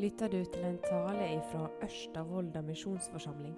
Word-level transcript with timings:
lytter 0.00 0.28
du 0.32 0.44
til 0.44 0.62
en 0.64 0.78
tale 0.80 1.26
fra 1.50 1.66
Ørsta 1.84 2.22
misjonsforsamling. 2.64 3.56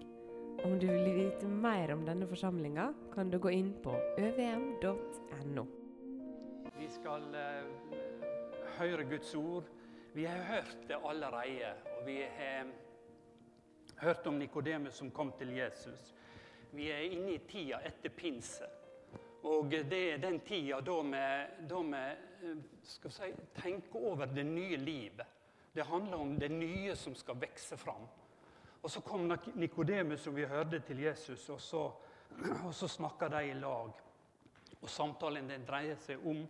Om 0.65 0.79
du 0.81 0.87
vil 0.89 1.15
vite 1.15 1.47
mer 1.47 1.93
om 1.95 2.01
denne 2.07 2.27
forsamlinga, 2.27 2.89
kan 3.15 3.31
du 3.31 3.39
gå 3.39 3.53
inn 3.55 3.69
på 3.85 3.93
øvm.no. 4.19 5.65
Vi 6.79 6.89
skal 6.91 7.23
uh, 7.31 7.95
høre 8.79 9.05
Guds 9.05 9.35
ord. 9.35 9.69
Vi 10.15 10.25
har 10.25 10.43
hørt 10.49 10.89
det 10.89 10.99
allerede. 11.05 11.75
Og 11.99 12.07
vi 12.07 12.17
har 12.23 12.67
hørt 14.03 14.27
om 14.27 14.35
Nikodemus 14.35 14.95
som 14.95 15.11
kom 15.11 15.33
til 15.39 15.55
Jesus. 15.57 16.15
Vi 16.73 16.91
er 16.91 17.05
inne 17.13 17.37
i 17.37 17.39
tida 17.39 17.79
etter 17.87 18.11
pinse. 18.11 18.67
Og 19.43 19.71
det 19.71 20.03
er 20.15 20.19
den 20.19 20.41
tida 20.41 20.81
da 20.81 20.99
vi, 21.03 21.23
da 21.71 21.85
vi 21.87 22.03
eh, 22.49 22.59
skal 22.83 23.15
si, 23.15 23.31
tenker 23.63 24.11
over 24.11 24.27
det 24.27 24.47
nye 24.47 24.77
livet. 24.77 25.42
Det 25.73 25.83
handler 25.89 26.21
om 26.21 26.39
det 26.39 26.51
nye 26.53 26.97
som 26.97 27.15
skal 27.15 27.41
vokse 27.41 27.77
fram. 27.77 28.05
Og 28.83 28.91
Så 28.91 29.01
kom 29.01 29.31
Nikodemus, 29.55 30.21
som 30.21 30.35
vi 30.37 30.45
hørte, 30.45 30.81
til 30.81 30.99
Jesus, 31.01 31.49
og 31.49 31.61
så, 31.61 31.93
og 32.67 32.75
så 32.75 32.89
snakka 32.89 33.29
de 33.29 33.47
i 33.51 33.55
lag. 33.55 33.93
Og 34.83 34.91
Samtalen 34.91 35.49
den 35.49 35.65
dreier 35.67 35.97
seg 35.97 36.27
om 36.27 36.43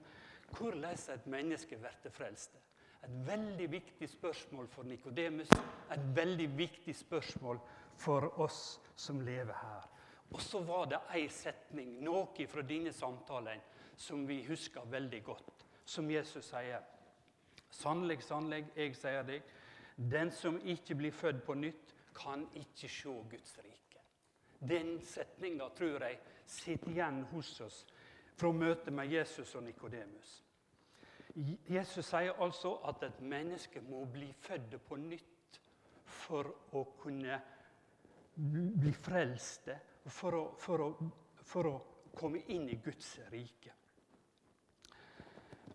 hvordan 0.57 0.97
et 1.15 1.27
menneske 1.27 1.77
blir 1.77 2.13
frelst. 2.13 2.57
Et 3.03 3.15
veldig 3.27 3.71
viktig 3.71 4.09
spørsmål 4.09 4.69
for 4.69 4.83
Nikodemus, 4.83 5.51
et 5.93 6.05
veldig 6.16 6.49
viktig 6.59 6.95
spørsmål 6.97 7.59
for 7.99 8.41
oss 8.41 8.80
som 8.97 9.21
lever 9.21 9.55
her. 9.55 9.89
Og 10.33 10.41
så 10.41 10.63
var 10.65 10.87
det 10.89 11.01
ei 11.13 11.27
setning, 11.29 11.99
noe 12.05 12.47
fra 12.49 12.63
dine 12.63 12.93
samtalen, 12.93 13.61
som 13.97 14.27
vi 14.29 14.43
husker 14.47 14.87
veldig 14.89 15.23
godt. 15.25 15.66
Som 15.85 16.11
Jesus 16.11 16.47
sier. 16.49 16.80
Sannelig, 17.73 18.21
sannelig, 18.27 18.67
jeg 18.77 18.97
sier 18.97 19.24
deg, 19.27 19.52
den 19.96 20.30
som 20.35 20.59
ikke 20.69 20.96
blir 20.99 21.15
født 21.15 21.43
på 21.46 21.57
nytt, 21.57 21.95
kan 22.13 22.45
ikke 22.59 22.88
se 22.93 23.15
Guds 23.30 23.57
rike. 23.65 24.02
Den 24.60 24.99
setninga 25.01 25.71
tror 25.74 26.05
jeg 26.05 26.19
sitter 26.46 26.93
igjen 26.93 27.23
hos 27.33 27.52
oss 27.65 27.79
fra 28.37 28.52
møtet 28.52 28.93
med 28.95 29.11
Jesus 29.11 29.55
og 29.57 29.65
Nikodemus. 29.65 30.43
Jesus 31.73 32.11
sier 32.13 32.37
altså 32.45 32.74
at 32.91 33.02
et 33.09 33.21
menneske 33.24 33.80
må 33.89 34.05
bli 34.13 34.29
født 34.45 34.77
på 34.85 34.99
nytt 35.01 35.59
for 36.05 36.52
å 36.77 36.85
kunne 37.01 37.41
bli 38.37 38.93
frelste, 38.93 39.79
for 40.07 40.37
å, 40.37 40.45
for 40.61 40.85
å, 40.85 40.91
for 41.41 41.68
å 41.71 41.74
komme 42.16 42.45
inn 42.52 42.68
i 42.68 42.79
Guds 42.85 43.15
rike. 43.33 43.73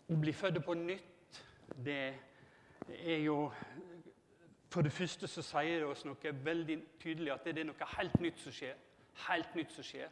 Å 0.08 0.16
bli 0.16 0.32
født 0.32 0.62
på 0.64 0.78
nytt 0.78 1.17
det 1.76 2.14
er 2.88 3.18
jo 3.18 3.50
For 4.68 4.84
det 4.84 4.92
første 4.92 5.28
så 5.28 5.42
sier 5.42 5.80
det 5.80 5.88
oss 5.88 6.04
noe 6.04 6.32
veldig 6.44 6.74
tydelig 7.00 7.32
at 7.32 7.46
det 7.46 7.62
er 7.62 7.64
noe 7.64 7.86
helt 7.96 8.18
nytt 8.20 8.42
som 8.42 8.52
skjer. 8.52 8.74
Helt 9.24 9.54
nytt 9.56 9.72
som 9.72 9.86
skjer. 9.86 10.10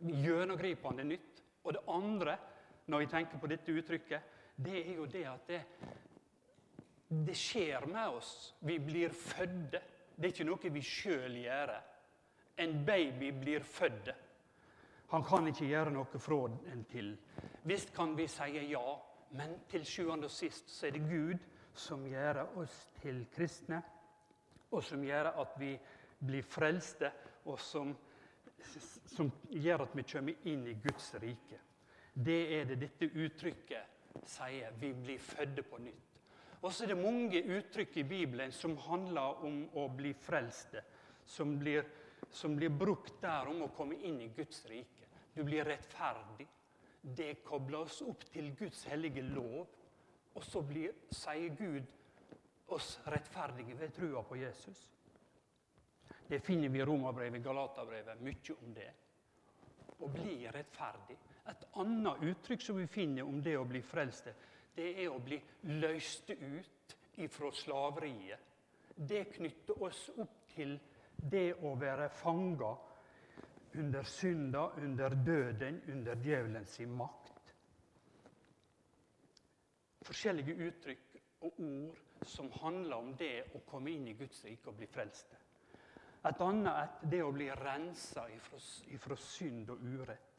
Gjennomgripende 0.00 1.04
nytt. 1.04 1.42
Og 1.64 1.74
det 1.76 1.82
andre, 1.92 2.38
når 2.86 3.04
vi 3.04 3.10
tenker 3.12 3.42
på 3.42 3.50
dette 3.50 3.74
uttrykket, 3.76 4.32
det 4.56 4.78
er 4.80 4.94
jo 4.96 5.04
det 5.12 5.24
at 5.28 5.50
det, 5.50 5.60
det 7.28 7.36
skjer 7.36 7.84
med 7.92 8.16
oss. 8.16 8.54
Vi 8.60 8.78
blir 8.80 9.12
fødde. 9.12 9.82
Det 10.16 10.30
er 10.30 10.32
ikke 10.32 10.48
noe 10.48 10.72
vi 10.72 10.82
sjøl 10.82 11.36
gjør. 11.42 11.74
En 12.64 12.78
baby 12.86 13.34
blir 13.36 13.60
født. 13.60 14.14
Han 15.12 15.24
kan 15.28 15.46
ikke 15.46 15.68
gjøre 15.68 15.92
noe 15.92 16.18
fra 16.18 16.38
en 16.72 16.86
til. 16.90 17.12
Visst 17.68 17.92
kan 17.94 18.16
vi 18.16 18.26
si 18.30 18.48
ja, 18.72 18.86
men 19.30 19.58
til 19.70 19.84
sjuende 19.86 20.28
og 20.28 20.32
sist 20.32 20.70
så 20.70 20.86
er 20.86 20.96
det 20.96 21.06
Gud 21.08 21.42
som 21.76 22.06
gjør 22.08 22.42
oss 22.60 22.76
til 23.02 23.24
kristne, 23.34 23.82
og 24.70 24.84
som 24.84 25.02
gjør 25.04 25.32
at 25.42 25.56
vi 25.60 25.74
blir 26.26 26.46
frelste, 26.46 27.10
og 27.46 27.60
som, 27.60 27.92
som 29.12 29.30
gjør 29.50 29.84
at 29.86 29.96
vi 29.96 30.06
kommer 30.08 30.48
inn 30.48 30.64
i 30.66 30.76
Guds 30.82 31.12
rike. 31.22 31.60
Det 32.12 32.40
er 32.56 32.64
det 32.70 32.80
dette 32.80 33.10
uttrykket 33.12 34.24
sier. 34.24 34.72
Vi 34.80 34.92
blir 34.96 35.20
fødde 35.20 35.62
på 35.62 35.78
nytt. 35.84 36.02
Og 36.62 36.72
så 36.72 36.84
er 36.84 36.94
det 36.94 36.98
mange 36.98 37.42
uttrykk 37.58 37.98
i 38.00 38.06
Bibelen 38.08 38.52
som 38.52 38.76
handler 38.86 39.44
om 39.44 39.60
å 39.76 39.86
bli 39.92 40.14
frelste. 40.16 40.82
Som 41.26 41.58
blir, 41.60 41.84
som 42.30 42.56
blir 42.56 42.72
brukt 42.72 43.20
der 43.22 43.50
om 43.50 43.66
å 43.66 43.72
komme 43.76 43.98
inn 44.08 44.20
i 44.24 44.32
Guds 44.34 44.64
rike. 44.70 45.10
Du 45.34 45.44
blir 45.44 45.66
rettferdig 45.68 46.48
det 47.14 47.44
kobler 47.46 47.86
oss 47.86 48.00
opp 48.02 48.24
til 48.32 48.50
Guds 48.58 48.84
hellige 48.90 49.22
lov. 49.22 49.66
Og 50.36 50.44
så 50.44 50.60
blir, 50.66 50.92
sier 51.14 51.54
Gud 51.56 51.92
oss 52.74 52.96
rettferdige 53.06 53.76
ved 53.78 53.94
trua 53.94 54.22
på 54.26 54.36
Jesus. 54.40 54.80
Det 56.26 56.40
finner 56.42 56.68
vi 56.68 56.80
i 56.82 56.84
Romerbrevet, 56.84 57.42
Galaterbrevet, 57.44 58.22
mye 58.26 58.56
om 58.58 58.74
det. 58.74 58.90
Å 60.02 60.08
bli 60.12 60.40
rettferdig. 60.52 61.16
Et 61.46 61.68
annet 61.78 62.24
uttrykk 62.26 62.64
som 62.66 62.80
vi 62.80 62.88
finner 62.90 63.24
om 63.24 63.38
det 63.42 63.54
å 63.56 63.64
bli 63.64 63.80
frelst, 63.86 64.26
det 64.76 64.88
er 65.04 65.08
å 65.08 65.20
bli 65.22 65.38
løst 65.78 66.32
ut 66.34 66.96
ifra 67.22 67.52
slaveriet. 67.54 68.42
Det 68.96 69.28
knytter 69.36 69.82
oss 69.86 70.08
opp 70.18 70.42
til 70.50 70.74
det 71.16 71.54
å 71.64 71.76
være 71.78 72.10
fanga 72.12 72.74
under 73.76 74.02
synda, 74.02 74.70
under 74.76 75.14
døden, 75.26 75.82
under 75.88 76.14
djevelens 76.14 76.78
makt. 76.80 77.54
Forskjellige 80.06 80.54
uttrykk 80.68 81.16
og 81.46 81.60
ord 81.60 82.26
som 82.26 82.48
handler 82.62 82.96
om 82.96 83.10
det 83.18 83.48
å 83.54 83.60
komme 83.68 83.92
inn 83.92 84.06
i 84.08 84.16
Guds 84.16 84.44
rike 84.46 84.70
og 84.70 84.78
bli 84.78 84.88
frelste. 84.88 85.36
Et 86.26 86.40
annet 86.42 86.72
er 86.72 87.10
det 87.10 87.22
å 87.22 87.32
bli 87.34 87.46
rensa 87.54 88.24
ifra, 88.34 88.58
ifra 88.94 89.16
synd 89.20 89.70
og 89.70 89.82
urett. 89.84 90.32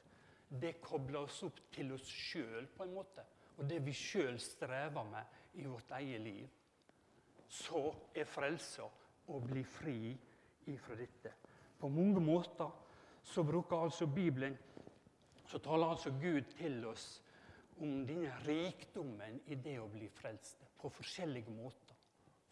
Det 0.48 0.78
kobler 0.84 1.28
oss 1.28 1.42
opp 1.44 1.60
til 1.72 1.92
oss 1.96 2.08
sjøl, 2.08 2.68
på 2.76 2.86
en 2.86 2.96
måte. 2.96 3.24
Og 3.58 3.68
det 3.68 3.82
vi 3.86 3.94
sjøl 3.96 4.40
strever 4.40 5.08
med 5.08 5.60
i 5.60 5.68
vårt 5.68 5.92
eget 6.00 6.24
liv. 6.24 6.48
Så 7.48 7.84
er 8.16 8.28
frelsa 8.28 8.88
å 9.28 9.40
bli 9.44 9.64
fri 9.64 10.00
ifra 10.72 10.96
dette. 11.00 11.34
På 11.80 11.90
mange 11.92 12.24
måter 12.24 12.87
så 13.28 13.44
bruker 13.44 13.78
altså 13.78 14.08
Bibelen 14.08 14.58
Så 15.48 15.58
taler 15.58 15.88
altså 15.88 16.12
Gud 16.12 16.42
til 16.42 16.86
oss 16.86 17.24
om 17.80 18.02
denne 18.08 18.34
rikdommen 18.48 19.38
i 19.46 19.56
det 19.56 19.78
å 19.80 19.88
bli 19.88 20.10
frelst 20.12 20.66
på 20.82 20.90
forskjellige 20.92 21.54
måter. 21.54 21.96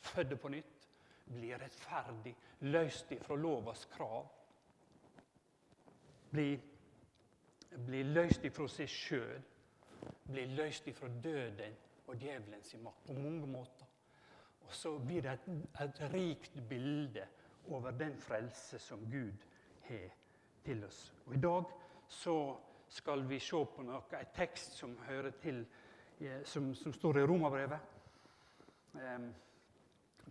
Født 0.06 0.35
på 0.40 0.52
nytt, 0.53 0.85
bli 1.25 1.50
rettferdig, 1.58 2.35
løst 2.72 3.12
ifra 3.12 3.35
lovas 3.35 3.84
krav. 3.91 4.30
Bli, 6.31 6.47
bli 7.88 8.03
løst 8.14 8.47
ifra 8.47 8.68
seg 8.72 8.91
sjøl. 8.91 9.44
Bli 10.30 10.46
løst 10.56 10.88
ifra 10.88 11.09
døden 11.09 11.75
og 12.06 12.19
djevelens 12.22 12.75
makt 12.85 13.09
på 13.09 13.18
mange 13.18 13.50
måter. 13.50 13.90
Og 14.66 14.74
så 14.74 14.94
blir 15.00 15.25
det 15.25 15.35
et, 15.35 15.50
et 15.84 16.06
rikt 16.14 16.62
bilde 16.69 17.28
over 17.68 17.91
den 17.91 18.16
frelse 18.22 18.80
som 18.80 19.03
Gud 19.12 19.44
har 19.90 20.14
til 20.66 20.84
oss. 20.86 21.14
Og 21.26 21.34
I 21.34 21.40
dag 21.40 21.64
så 22.08 22.56
skal 22.88 23.30
vi 23.30 23.40
se 23.40 23.66
på 23.76 23.84
noe, 23.84 24.03
en 24.20 24.31
tekst 24.36 24.78
som 24.80 24.98
hører 25.08 25.36
til, 25.42 25.66
eh, 26.20 26.44
som, 26.44 26.74
som 26.76 26.94
står 26.94 27.20
i 27.20 27.26
Romerbrevet. 27.26 27.80
Um, 28.94 29.34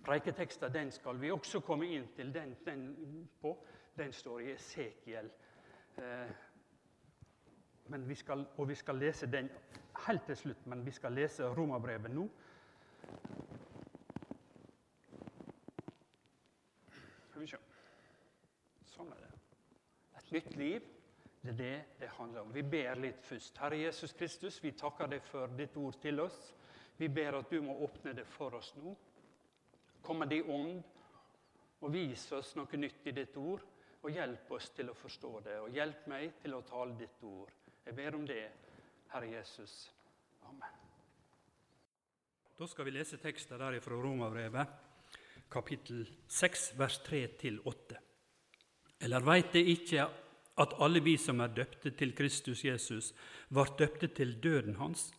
Preiketeksten 0.04 0.72
den 0.72 0.90
skal 0.92 1.20
vi 1.20 1.30
også 1.30 1.60
komme 1.60 1.86
inn 1.86 2.08
til 2.16 2.32
den, 2.34 2.56
den 2.66 3.28
på. 3.40 3.54
Den 3.96 4.12
står 4.12 4.40
i 4.40 4.50
Esekiel. 4.52 5.30
Uh, 5.98 6.30
men 7.88 8.08
vi 8.08 8.14
skal, 8.14 8.46
og 8.56 8.68
vi 8.68 8.74
skal 8.74 8.96
lese 8.96 9.26
den 9.26 9.50
helt 10.06 10.26
til 10.26 10.36
slutt, 10.36 10.66
men 10.66 10.86
vi 10.86 10.90
skal 10.90 11.12
lese 11.12 11.44
Romerbrevet 11.44 12.10
nå. 12.10 12.28
Skal 17.28 17.40
vi 17.40 17.46
se. 17.46 17.60
Sånn 18.94 19.12
er 19.12 19.26
det 19.26 19.34
nytt 20.34 20.56
liv. 20.58 20.90
Det 21.44 21.52
er 21.52 21.56
det 21.58 21.84
det 22.00 22.08
handler 22.16 22.40
om. 22.40 22.54
Vi 22.54 22.62
ber 22.62 23.00
litt 23.00 23.20
først. 23.24 23.58
Herre 23.60 23.76
Jesus 23.76 24.14
Kristus, 24.16 24.62
vi 24.64 24.72
takker 24.72 25.10
deg 25.12 25.24
for 25.28 25.52
ditt 25.58 25.76
ord 25.76 25.98
til 26.00 26.22
oss. 26.24 26.38
Vi 26.96 27.08
ber 27.08 27.40
at 27.40 27.50
du 27.50 27.60
må 27.62 27.76
åpne 27.84 28.14
det 28.16 28.24
for 28.32 28.54
oss 28.56 28.72
nå. 28.78 28.94
Kom 30.02 30.22
med 30.22 30.32
din 30.32 30.48
ånd 30.50 30.82
og 31.84 31.92
vis 31.92 32.24
oss 32.32 32.54
noe 32.56 32.80
nytt 32.80 33.06
i 33.10 33.14
ditt 33.16 33.36
ord. 33.36 33.64
Og 34.04 34.12
hjelp 34.12 34.50
oss 34.52 34.68
til 34.76 34.90
å 34.92 34.96
forstå 34.96 35.28
det, 35.46 35.54
og 35.64 35.72
hjelp 35.72 36.08
meg 36.12 36.34
til 36.42 36.52
å 36.52 36.64
tale 36.68 36.92
ditt 36.98 37.22
ord. 37.24 37.52
Jeg 37.86 37.96
ber 37.96 38.16
om 38.18 38.26
det, 38.28 38.42
Herre 39.14 39.30
Jesus. 39.30 39.76
Amen. 40.44 40.82
Da 42.58 42.68
skal 42.68 42.84
vi 42.84 42.92
lese 42.92 43.16
tekster 43.20 43.60
der 43.60 43.78
fra 43.80 43.96
Romerbrevet, 43.96 44.74
kapittel 45.48 46.04
6, 46.28 46.66
vers 46.76 47.00
3-8. 47.08 47.96
Eller 49.08 49.24
veit 49.24 49.56
de 49.56 49.64
ikke 49.72 50.04
at 50.56 50.74
alle 50.78 51.00
vi 51.00 51.16
som 51.18 51.40
er 51.42 51.54
døpte 51.54 51.90
til 51.98 52.14
Kristus 52.14 52.64
Jesus, 52.64 53.12
ble 53.50 53.66
døpte 53.78 54.08
til 54.14 54.36
døden 54.42 54.78
hans. 54.78 55.10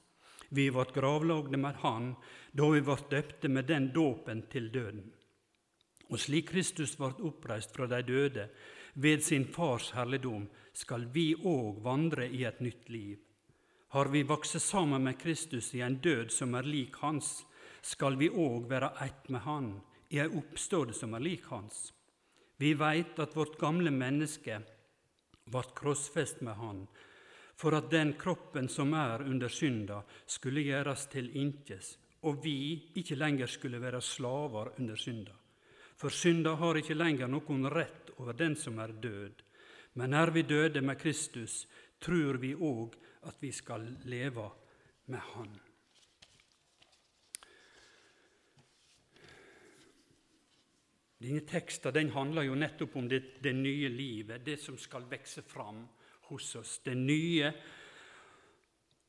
Vi 0.49 0.69
ble 0.71 0.85
gravlagde 0.95 1.57
med 1.57 1.81
Han 1.83 2.13
da 2.53 2.69
vi 2.71 2.81
ble 2.81 2.97
døpte 3.11 3.51
med 3.51 3.67
den 3.67 3.91
dåpen 3.93 4.45
til 4.51 4.71
døden. 4.71 5.11
Og 6.09 6.21
slik 6.21 6.51
Kristus 6.53 6.95
ble 6.99 7.11
oppreist 7.27 7.73
fra 7.75 7.87
de 7.89 8.01
døde 8.05 8.49
ved 8.93 9.23
sin 9.25 9.47
Fars 9.51 9.91
herligdom, 9.91 10.47
skal 10.73 11.07
vi 11.11 11.33
òg 11.35 11.81
vandre 11.83 12.27
i 12.27 12.43
et 12.45 12.61
nytt 12.61 12.89
liv. 12.89 13.17
Har 13.95 14.11
vi 14.11 14.23
vokst 14.23 14.59
sammen 14.59 15.03
med 15.03 15.19
Kristus 15.19 15.73
i 15.75 15.81
en 15.81 15.97
død 16.03 16.31
som 16.31 16.55
er 16.55 16.67
lik 16.67 16.95
hans, 17.01 17.45
skal 17.81 18.17
vi 18.19 18.29
òg 18.29 18.69
være 18.69 18.91
ett 19.05 19.29
med 19.29 19.41
Han 19.45 19.69
i 20.09 20.19
ei 20.19 20.27
oppståde 20.27 20.93
som 20.93 21.13
er 21.13 21.23
lik 21.23 21.45
hans. 21.51 21.91
Vi 22.57 22.73
veit 22.73 23.19
at 23.19 23.35
vårt 23.35 23.57
gamle 23.59 23.91
menneske 23.91 24.61
ble 25.45 25.63
krossfest 25.75 26.41
med 26.41 26.57
Han, 26.59 26.85
for 27.55 27.75
at 27.77 27.91
den 27.91 28.13
kroppen 28.19 28.67
som 28.69 28.93
er 28.93 29.23
under 29.23 29.49
synda, 29.49 30.01
skulle 30.25 30.65
gjøres 30.65 31.07
til 31.11 31.29
inkjes, 31.37 31.95
og 32.25 32.43
vi 32.43 32.91
ikke 32.99 33.15
lenger 33.15 33.47
skulle 33.47 33.79
være 33.81 34.01
slaver 34.01 34.73
under 34.79 34.95
synda. 34.95 35.35
For 35.95 36.09
synda 36.11 36.55
har 36.59 36.75
ikke 36.75 36.97
lenger 36.97 37.29
noen 37.31 37.69
rett 37.71 38.11
over 38.17 38.35
den 38.35 38.55
som 38.59 38.79
er 38.83 38.91
død. 38.91 39.43
Men 39.95 40.13
er 40.13 40.31
vi 40.35 40.41
døde 40.43 40.81
med 40.81 40.99
Kristus, 40.99 41.67
tror 42.03 42.41
vi 42.41 42.51
òg 42.55 42.97
at 43.29 43.39
vi 43.39 43.51
skal 43.55 43.87
leve 44.03 44.49
med 45.07 45.23
Han. 45.33 45.53
Denne 51.25 51.41
teksten 51.49 51.93
den 51.95 52.11
handler 52.13 52.45
jo 52.45 52.57
nettopp 52.57 52.95
om 52.99 53.07
det, 53.09 53.41
det, 53.41 53.53
nye 53.57 53.89
livet, 53.89 54.43
det 54.45 54.59
som 54.61 54.77
skal 54.77 55.07
vokse 55.09 55.41
fram 55.41 55.81
hos 56.29 56.51
oss. 56.59 56.79
Det 56.85 56.93
nye. 56.95 57.49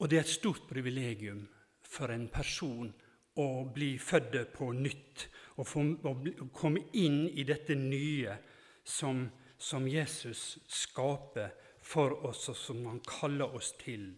Og 0.00 0.08
det 0.08 0.16
er 0.16 0.24
et 0.24 0.32
stort 0.38 0.64
privilegium 0.68 1.42
for 1.84 2.12
en 2.14 2.28
person 2.32 2.88
å 3.36 3.48
bli 3.68 3.96
født 4.00 4.38
på 4.54 4.70
nytt 4.72 5.26
og, 5.56 5.66
få, 5.68 5.84
å 6.08 6.48
komme 6.56 6.86
inn 6.96 7.26
i 7.28 7.44
dette 7.44 7.76
nye 7.76 8.38
som, 8.80 9.26
som 9.58 9.84
Jesus 9.88 10.56
skaper 10.72 11.52
for 11.84 12.16
oss, 12.26 12.48
og 12.48 12.56
som 12.56 12.80
han 12.88 13.02
kaller 13.04 13.52
oss 13.56 13.74
til. 13.80 14.08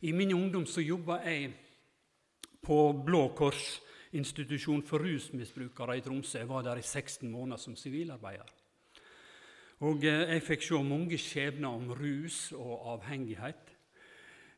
I 0.00 0.12
min 0.16 0.32
ungdom 0.32 0.64
så 0.66 0.80
jobba 0.80 1.20
jeg 1.26 1.52
på 2.64 2.80
Blå 3.04 3.26
Kors 3.36 3.80
institusjon 4.16 4.82
for 4.86 5.02
rusmisbrukere 5.04 5.98
i 5.98 6.02
Tromsø. 6.04 6.38
Jeg 6.38 6.48
var 6.48 6.64
der 6.66 6.80
i 6.80 6.82
16 6.82 7.30
måneder 7.30 7.60
som 7.62 7.76
sivilarbeider. 7.76 8.50
Og 9.86 10.04
eh, 10.04 10.26
jeg 10.34 10.44
fikk 10.44 10.66
se 10.66 10.82
mange 10.84 11.18
skjebner 11.20 11.72
om 11.72 11.92
rus 11.96 12.50
og 12.52 12.88
avhengighet. 12.96 13.70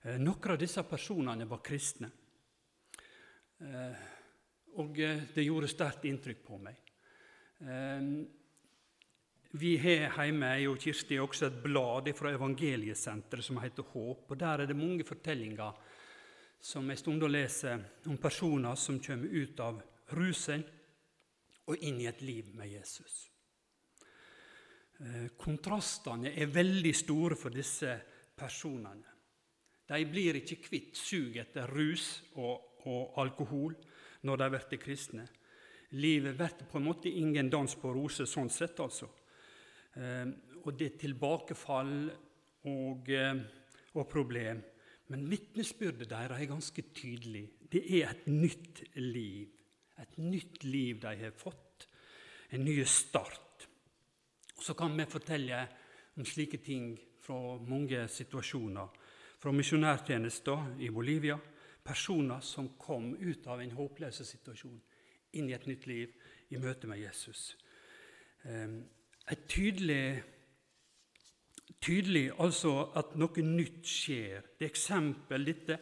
Eh, 0.03 0.19
noen 0.19 0.55
av 0.55 0.59
disse 0.59 0.83
personene 0.89 1.47
var 1.51 1.63
kristne. 1.63 2.11
Eh, 3.63 4.07
og 4.83 4.97
det 4.97 5.45
gjorde 5.45 5.69
sterkt 5.69 6.07
inntrykk 6.09 6.39
på 6.47 6.57
meg. 6.57 6.79
Vi 9.53 9.73
har 9.77 10.25
hjemme 10.25 10.49
jeg 10.57 10.71
og 10.71 10.79
Kirsti 10.81 11.19
også 11.21 11.51
et 11.51 11.59
blad 11.61 12.09
fra 12.17 12.33
Evangeliesenteret 12.33 13.45
som 13.45 13.61
heter 13.61 13.85
Håp. 13.93 14.31
og 14.33 14.39
Der 14.41 14.63
er 14.63 14.67
det 14.67 14.77
mange 14.77 15.05
fortellinger 15.05 15.77
som 16.63 16.87
jeg 16.91 17.01
stund 17.01 17.25
og 17.27 17.33
leser 17.33 17.81
om 18.07 18.19
personer 18.23 18.79
som 18.79 19.01
kommer 19.03 19.35
ut 19.35 19.61
av 19.61 19.81
rusen 20.15 20.63
og 21.67 21.83
inn 21.83 21.99
i 22.03 22.07
et 22.07 22.23
liv 22.23 22.53
med 22.55 22.71
Jesus. 22.71 23.17
Eh, 25.03 25.33
kontrastene 25.39 26.31
er 26.39 26.53
veldig 26.55 26.93
store 26.95 27.39
for 27.39 27.55
disse 27.55 27.97
personene. 28.39 29.11
De 29.91 29.99
blir 30.07 30.39
ikke 30.39 30.61
kvitt 30.63 30.97
suget 30.97 31.49
etter 31.49 31.71
rus 31.75 32.23
og, 32.39 32.79
og, 32.87 33.19
alkohol 33.19 33.75
når 34.23 34.45
de 34.45 34.51
blir 34.55 34.81
kristne. 34.81 35.27
Livet 35.99 36.39
blir 36.39 36.69
på 36.71 36.79
en 36.79 36.87
måte 36.87 37.11
ingen 37.11 37.51
dans 37.51 37.75
på 37.75 37.91
roser 37.93 38.31
sånn 38.31 38.51
sett, 38.51 38.79
altså. 38.81 39.11
Eh, 39.99 40.31
og 40.63 40.77
det 40.79 40.93
er 40.93 41.01
tilbakefall 41.09 41.97
og, 42.71 43.11
eh, 43.11 43.43
og 43.99 44.07
problem 44.09 44.63
men 45.13 45.29
vitnesbyrdet 45.29 46.09
deres 46.09 46.41
er 46.41 46.49
ganske 46.49 46.83
tydelig. 46.97 47.45
Det 47.73 47.83
er 47.99 48.11
et 48.11 48.27
nytt 48.27 48.83
liv. 48.97 49.49
Et 50.01 50.19
nytt 50.19 50.65
liv 50.65 51.01
de 51.03 51.13
har 51.21 51.35
fått. 51.37 51.89
En 52.53 52.65
ny 52.65 52.79
start. 52.85 53.69
Og 54.57 54.63
Så 54.63 54.75
kan 54.75 54.97
vi 54.97 55.05
fortelle 55.05 55.69
om 56.17 56.25
slike 56.25 56.57
ting 56.65 56.99
fra 57.21 57.59
mange 57.59 58.09
situasjoner. 58.09 58.89
Fra 59.39 59.53
misjonærtjenester 59.53 60.77
i 60.81 60.89
Bolivia. 60.89 61.39
Personer 61.85 62.41
som 62.41 62.71
kom 62.79 63.13
ut 63.21 63.47
av 63.47 63.61
en 63.61 63.75
håpløs 63.75 64.23
situasjon, 64.23 64.81
inn 65.33 65.49
i 65.51 65.55
et 65.57 65.67
nytt 65.67 65.87
liv 65.87 66.13
i 66.51 66.61
møte 66.63 66.87
med 66.87 67.01
Jesus. 67.03 67.57
Ehm, 68.45 68.85
et 69.31 69.49
tydelig 69.49 70.23
tydelig 71.83 72.31
altså 72.41 72.75
at 72.99 73.15
noe 73.19 73.45
nytt 73.47 73.87
skjer. 73.89 74.43
Det 74.59 74.67
er 74.67 74.73
eksempel, 74.73 75.47
dette, 75.47 75.79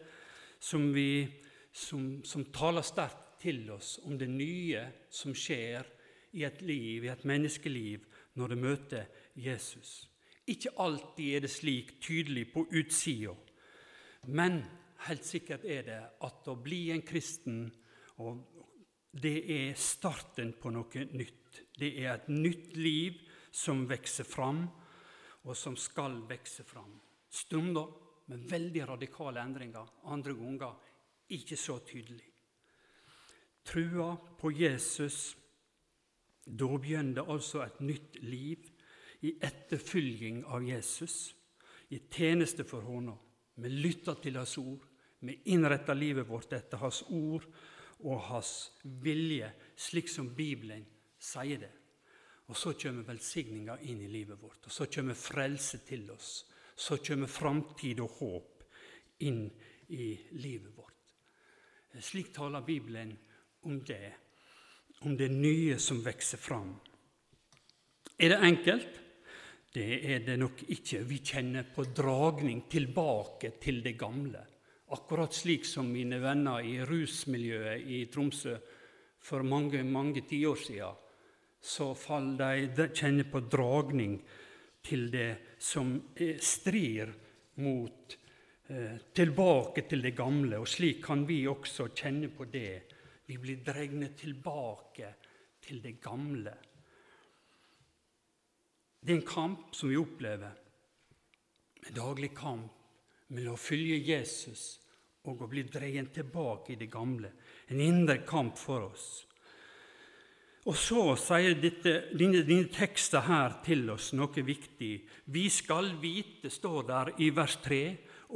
som, 0.61 0.91
vi, 0.94 1.25
som, 1.73 2.21
som 2.27 2.47
taler 2.53 2.85
sterkt 2.85 3.27
til 3.41 3.65
oss 3.73 3.94
om 4.05 4.19
det 4.21 4.29
nye 4.29 4.82
som 5.09 5.32
skjer 5.37 5.87
i 6.37 6.44
et 6.47 6.61
liv, 6.62 7.05
i 7.05 7.12
et 7.12 7.25
menneskeliv, 7.27 8.05
når 8.38 8.53
det 8.53 8.59
møter 8.61 9.06
Jesus. 9.35 9.94
Ikke 10.50 10.75
alltid 10.82 11.37
er 11.37 11.44
det 11.44 11.53
slik 11.53 11.97
tydelig 12.03 12.50
på 12.53 12.67
utsida, 12.69 13.35
men 14.29 14.61
helt 15.06 15.25
sikkert 15.25 15.65
er 15.65 15.87
det 15.87 16.00
at 16.27 16.49
å 16.50 16.59
bli 16.61 16.91
en 16.93 17.05
kristen 17.06 17.71
det 19.11 19.37
er 19.50 19.79
starten 19.81 20.53
på 20.61 20.71
noe 20.71 21.05
nytt. 21.17 21.62
Det 21.75 21.88
er 22.03 22.12
et 22.12 22.29
nytt 22.31 22.77
liv 22.77 23.17
som 23.50 23.87
vokser 23.91 24.29
fram, 24.29 24.67
og 25.44 25.56
som 25.56 25.76
skal 25.76 26.20
vokse 26.28 26.64
fram. 26.64 26.92
Stundom 27.31 27.92
med 28.31 28.46
veldig 28.50 28.87
radikale 28.88 29.42
endringer, 29.42 29.87
andre 30.04 30.34
ganger 30.34 30.76
ikke 31.34 31.56
så 31.58 31.78
tydelig. 31.87 32.26
Trua 33.66 34.14
på 34.38 34.50
Jesus, 34.54 35.37
da 36.44 36.69
begynner 36.78 37.28
altså 37.31 37.62
et 37.64 37.81
nytt 37.84 38.20
liv 38.25 38.69
i 39.26 39.34
etterfølging 39.42 40.44
av 40.48 40.64
Jesus, 40.64 41.34
i 41.90 41.98
tjeneste 42.10 42.64
for 42.64 42.86
Håna. 42.86 43.16
Vi 43.60 43.69
lytter 43.69 44.16
til 44.22 44.38
Hans 44.38 44.56
ord, 44.58 44.86
vi 45.20 45.36
innretter 45.52 45.98
livet 45.98 46.28
vårt 46.28 46.54
etter 46.56 46.81
Hans 46.81 47.02
ord 47.10 47.44
og 48.00 48.22
Hans 48.31 48.55
vilje, 48.82 49.50
slik 49.76 50.08
som 50.08 50.31
Bibelen 50.34 50.86
sier 51.20 51.60
det. 51.67 51.74
Og 52.50 52.56
så 52.58 52.72
kommer 52.74 53.06
velsigninga 53.06 53.76
inn 53.86 54.00
i 54.02 54.08
livet 54.10 54.40
vårt. 54.42 54.64
Og 54.66 54.72
så 54.74 54.88
kommer 54.90 55.14
frelse 55.14 55.84
til 55.86 56.08
oss. 56.10 56.30
Så 56.74 56.96
kommer 56.98 57.30
framtid 57.30 58.00
og 58.02 58.16
håp 58.19 58.64
inn 59.22 59.44
i 59.94 60.08
livet 60.42 60.72
vårt. 60.74 60.96
Slik 62.02 62.32
taler 62.34 62.64
Bibelen 62.66 63.12
om 63.66 63.76
det, 63.86 64.12
om 65.06 65.14
det 65.16 65.28
nye 65.30 65.76
som 65.78 66.00
vokser 66.02 66.42
fram. 66.42 66.72
Er 68.19 68.34
det 68.34 68.40
enkelt? 68.46 68.98
Det 69.70 70.00
er 70.10 70.24
det 70.26 70.36
nok 70.40 70.64
ikke. 70.74 71.04
Vi 71.06 71.20
kjenner 71.22 71.69
på 71.70 71.84
dragning 71.94 72.64
tilbake 72.70 73.52
til 73.62 73.78
det 73.84 73.94
gamle. 73.98 74.42
Akkurat 74.90 75.34
slik 75.34 75.62
som 75.66 75.86
mine 75.86 76.19
venner 76.19 76.66
i 76.66 76.80
rusmiljøet 76.82 77.86
i 77.86 78.02
Tromsø 78.10 78.56
for 79.22 79.46
mange, 79.46 79.84
mange 79.86 80.24
tiår 80.26 80.58
siden 80.64 81.06
så 81.60 81.94
faller 81.94 82.70
de 82.76 82.88
kjenner 82.96 83.29
på 83.29 83.43
dragning 83.52 84.17
til 84.82 85.10
det 85.12 85.58
som 85.60 85.93
strir 86.40 87.12
mot 87.60 88.17
eh, 88.69 88.96
tilbake 89.12 89.84
til 89.88 90.02
det 90.02 90.14
gamle. 90.17 90.60
Og 90.60 90.69
slik 90.69 91.02
kan 91.05 91.26
vi 91.29 91.43
også 91.48 91.90
kjenne 91.93 92.32
på 92.32 92.48
det. 92.48 92.72
Vi 93.29 93.36
blir 93.38 93.60
dregne 93.64 94.12
tilbake 94.17 95.14
til 95.60 95.82
det 95.84 95.98
gamle. 96.00 96.56
Det 99.00 99.12
er 99.12 99.20
en 99.20 99.29
kamp 99.29 99.74
som 99.76 99.93
vi 99.93 100.00
opplever. 100.00 100.56
En 101.86 101.96
daglig 101.96 102.34
kamp 102.36 102.76
mellom 103.32 103.56
å 103.56 103.60
følge 103.60 104.00
Jesus 104.00 104.81
og 105.29 105.44
å 105.44 105.48
bli 105.48 105.62
dreien 105.69 106.08
tilbake 106.12 106.74
i 106.74 106.81
det 106.81 106.88
gamle. 106.93 107.31
En 107.69 107.81
indre 107.81 108.20
kamp 108.29 108.58
for 108.58 108.90
oss. 108.90 109.26
Og 110.69 110.76
så 110.76 111.14
sier 111.17 111.56
dette, 111.56 111.93
denne, 112.12 112.43
denne 112.44 112.69
teksten 112.72 113.24
her 113.24 113.56
til 113.64 113.86
oss 113.94 114.10
noe 114.12 114.44
viktig. 114.44 114.93
Vi 115.32 115.46
skal 115.48 115.94
vite, 116.02 116.50
står 116.52 116.82
der 116.90 117.12
i 117.24 117.31
vers 117.32 117.56
3 117.64 117.81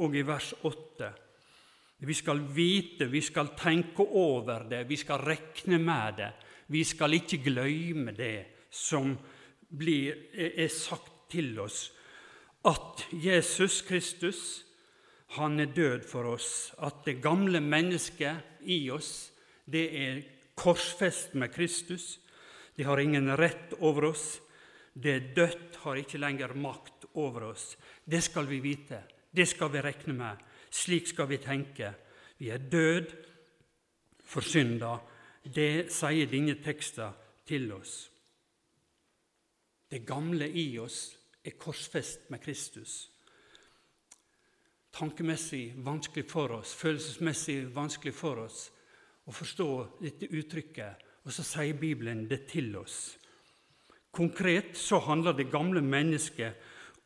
og 0.01 0.17
i 0.17 0.23
vers 0.25 0.53
8. 0.65 1.11
Vi 2.05 2.13
skal 2.17 2.41
vite, 2.55 3.07
vi 3.07 3.21
skal 3.21 3.53
tenke 3.57 4.03
over 4.03 4.65
det, 4.69 4.83
vi 4.89 4.97
skal 4.97 5.21
rekne 5.21 5.77
med 5.79 6.17
det. 6.17 6.31
Vi 6.67 6.81
skal 6.83 7.13
ikke 7.13 7.43
glemme 7.45 8.15
det 8.17 8.67
som 8.73 9.13
blir, 9.69 10.17
er 10.33 10.67
sagt 10.73 11.29
til 11.31 11.53
oss. 11.61 11.91
At 12.65 13.05
Jesus 13.11 13.81
Kristus 13.85 14.61
Han 15.35 15.59
er 15.59 15.65
død 15.73 16.05
for 16.07 16.23
oss. 16.35 16.71
At 16.77 17.01
det 17.05 17.17
gamle 17.21 17.59
mennesket 17.59 18.61
i 18.61 18.89
oss, 18.93 19.31
det 19.65 19.85
er 19.97 20.21
korsfest 20.55 21.33
med 21.33 21.53
Kristus. 21.53 22.19
De 22.75 22.83
har 22.83 22.97
ingen 22.97 23.37
rett 23.37 23.73
over 23.79 24.03
oss. 24.03 24.41
Det 24.93 25.35
dødt, 25.35 25.75
har 25.75 25.99
ikke 25.99 26.19
lenger 26.19 26.53
makt 26.55 27.05
over 27.13 27.51
oss. 27.51 27.75
Det 28.05 28.23
skal 28.23 28.47
vi 28.47 28.61
vite. 28.63 29.03
Det 29.31 29.47
skal 29.47 29.71
vi 29.71 29.81
regne 29.83 30.15
med. 30.15 30.43
Slik 30.71 31.07
skal 31.07 31.27
vi 31.27 31.37
tenke. 31.43 31.93
Vi 32.37 32.49
er 32.49 32.57
død 32.57 33.11
for 34.23 34.41
synda. 34.41 34.97
Det 35.43 35.91
sier 35.93 36.31
denne 36.31 36.55
teksten 36.63 37.11
til 37.45 37.67
oss. 37.75 37.97
Det 39.91 40.01
gamle 40.07 40.47
i 40.49 40.79
oss 40.81 41.11
er 41.45 41.59
korsfest 41.59 42.31
med 42.33 42.41
Kristus. 42.41 43.11
Tankemessig 44.95 45.75
vanskelig 45.83 46.25
for 46.31 46.55
oss, 46.55 46.71
følelsesmessig 46.73 47.75
vanskelig 47.75 48.15
for 48.15 48.47
oss 48.47 48.69
å 49.25 49.33
forstå 49.33 49.69
dette 50.01 50.29
uttrykket, 50.29 51.05
og 51.25 51.33
så 51.33 51.43
sier 51.45 51.77
Bibelen 51.79 52.27
det 52.29 52.45
til 52.51 52.75
oss. 52.77 53.15
Konkret 54.15 54.77
så 54.77 55.01
handler 55.03 55.35
det 55.35 55.49
gamle 55.51 55.81
mennesket 55.83 56.61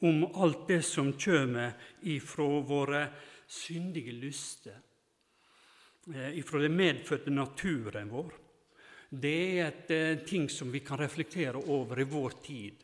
om 0.06 0.26
alt 0.36 0.68
det 0.68 0.82
som 0.86 1.14
kommer 1.18 1.74
ifra 2.08 2.60
våre 2.68 3.02
syndige 3.48 4.14
lyster, 4.14 4.76
eh, 6.14 6.38
ifra 6.38 6.62
den 6.62 6.76
medfødte 6.76 7.32
naturen 7.32 8.12
vår. 8.12 8.34
Det 9.10 9.34
er 9.58 9.66
et 9.68 9.92
eh, 9.92 10.26
ting 10.26 10.50
som 10.50 10.72
vi 10.72 10.84
kan 10.86 11.00
reflektere 11.00 11.58
over 11.58 12.00
i 12.00 12.04
vår 12.06 12.38
tid. 12.44 12.84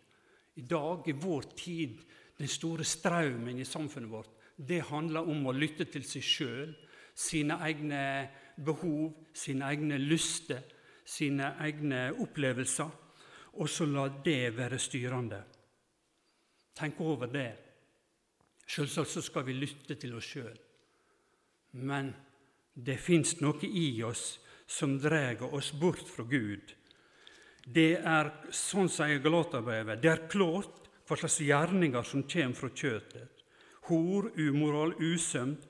I 0.56 0.62
dag, 0.62 1.08
i 1.08 1.12
vår 1.12 1.51
tid, 1.56 2.00
den 2.38 2.48
store 2.48 2.84
strømmen 2.84 3.60
i 3.60 3.68
samfunnet 3.68 4.10
vårt, 4.10 4.32
det 4.56 4.88
handler 4.89 5.27
om 5.27 5.46
å 5.48 5.54
lytte 5.54 5.86
til 5.86 6.04
seg 6.08 6.24
sjøl, 6.24 6.74
sine 7.15 7.60
egne 7.63 8.01
behov, 8.58 9.14
sine 9.34 9.66
egne 9.68 9.98
lyster, 10.00 10.62
sine 11.06 11.56
egne 11.62 12.08
opplevelser, 12.24 12.90
og 13.56 13.70
så 13.70 13.86
la 13.88 14.08
det 14.26 14.56
være 14.58 14.80
styrende. 14.80 15.42
Tenk 16.76 17.00
over 17.00 17.32
det. 17.32 17.52
Selvsagt 18.68 19.10
så 19.10 19.22
skal 19.24 19.46
vi 19.48 19.54
lytte 19.56 19.96
til 19.96 20.16
oss 20.18 20.32
sjøl. 20.34 20.58
Men 21.86 22.12
det 22.76 22.98
fins 23.00 23.38
noe 23.40 23.68
i 23.68 24.02
oss 24.04 24.40
som 24.68 24.98
drar 25.00 25.44
oss 25.54 25.72
bort 25.72 26.08
fra 26.10 26.26
Gud. 26.28 26.74
Det 27.66 27.96
er, 27.98 28.32
sånn 28.54 28.90
sier 28.92 29.22
Galaterbrevet, 29.24 30.02
det 30.02 30.12
er 30.12 30.28
klart 30.30 30.90
hva 31.06 31.18
slags 31.18 31.40
gjerninger 31.46 32.06
som 32.06 32.26
kommer 32.30 32.58
fra 32.60 32.70
kjøtet. 32.74 33.46
Hor, 33.88 34.32
umoral, 34.38 34.96
usømd, 35.00 35.66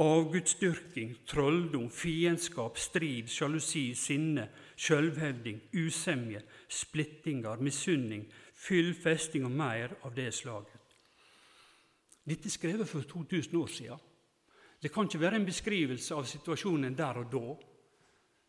avgudsdyrking, 0.00 1.16
trolldom, 1.26 1.90
fiendskap, 1.90 2.78
strid, 2.78 3.28
sjalusi, 3.28 3.92
sinne, 3.98 4.48
sjølvhevding, 4.76 5.60
usemje, 5.72 6.42
splittinger, 6.68 7.60
misunning, 7.60 8.24
fyll, 8.54 8.94
festing 8.94 9.44
og 9.48 9.52
mer 9.56 9.96
av 10.02 10.14
det 10.16 10.30
slaget. 10.34 10.78
Dette 12.22 12.46
er 12.46 12.54
skrevet 12.54 12.88
for 12.88 13.02
2000 13.08 13.58
år 13.58 13.66
siden. 13.66 14.08
Det 14.82 14.90
kan 14.92 15.06
ikke 15.06 15.20
være 15.20 15.38
en 15.38 15.46
beskrivelse 15.46 16.14
av 16.14 16.26
situasjonen 16.26 16.94
der 16.98 17.20
og 17.20 17.28
da, 17.30 17.56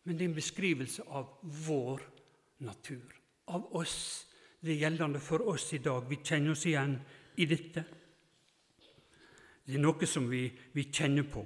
men 0.04 0.16
det 0.16 0.24
er 0.24 0.30
en 0.30 0.38
beskrivelse 0.38 1.04
av 1.06 1.38
vår 1.66 2.02
natur, 2.66 3.14
av 3.48 3.68
oss. 3.76 4.26
Det 4.60 4.74
er 4.74 4.86
gjeldende 4.86 5.20
for 5.20 5.44
oss 5.48 5.72
i 5.76 5.82
dag. 5.84 6.08
Vi 6.08 6.18
kjenner 6.24 6.54
oss 6.54 6.66
igjen 6.66 6.96
i 7.36 7.46
dette. 7.46 7.84
Det 9.64 9.78
er 9.78 9.80
noe 9.80 10.06
som 10.06 10.26
vi, 10.28 10.46
vi 10.72 10.88
kjenner 10.92 11.24
på. 11.24 11.44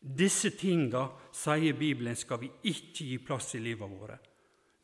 Disse 0.00 0.52
tinga, 0.56 1.06
sier 1.32 1.76
Bibelen, 1.76 2.16
skal 2.16 2.40
vi 2.42 2.50
ikke 2.70 3.06
gi 3.08 3.18
plass 3.24 3.54
i 3.56 3.62
livet 3.64 3.88
vårt. 3.88 4.28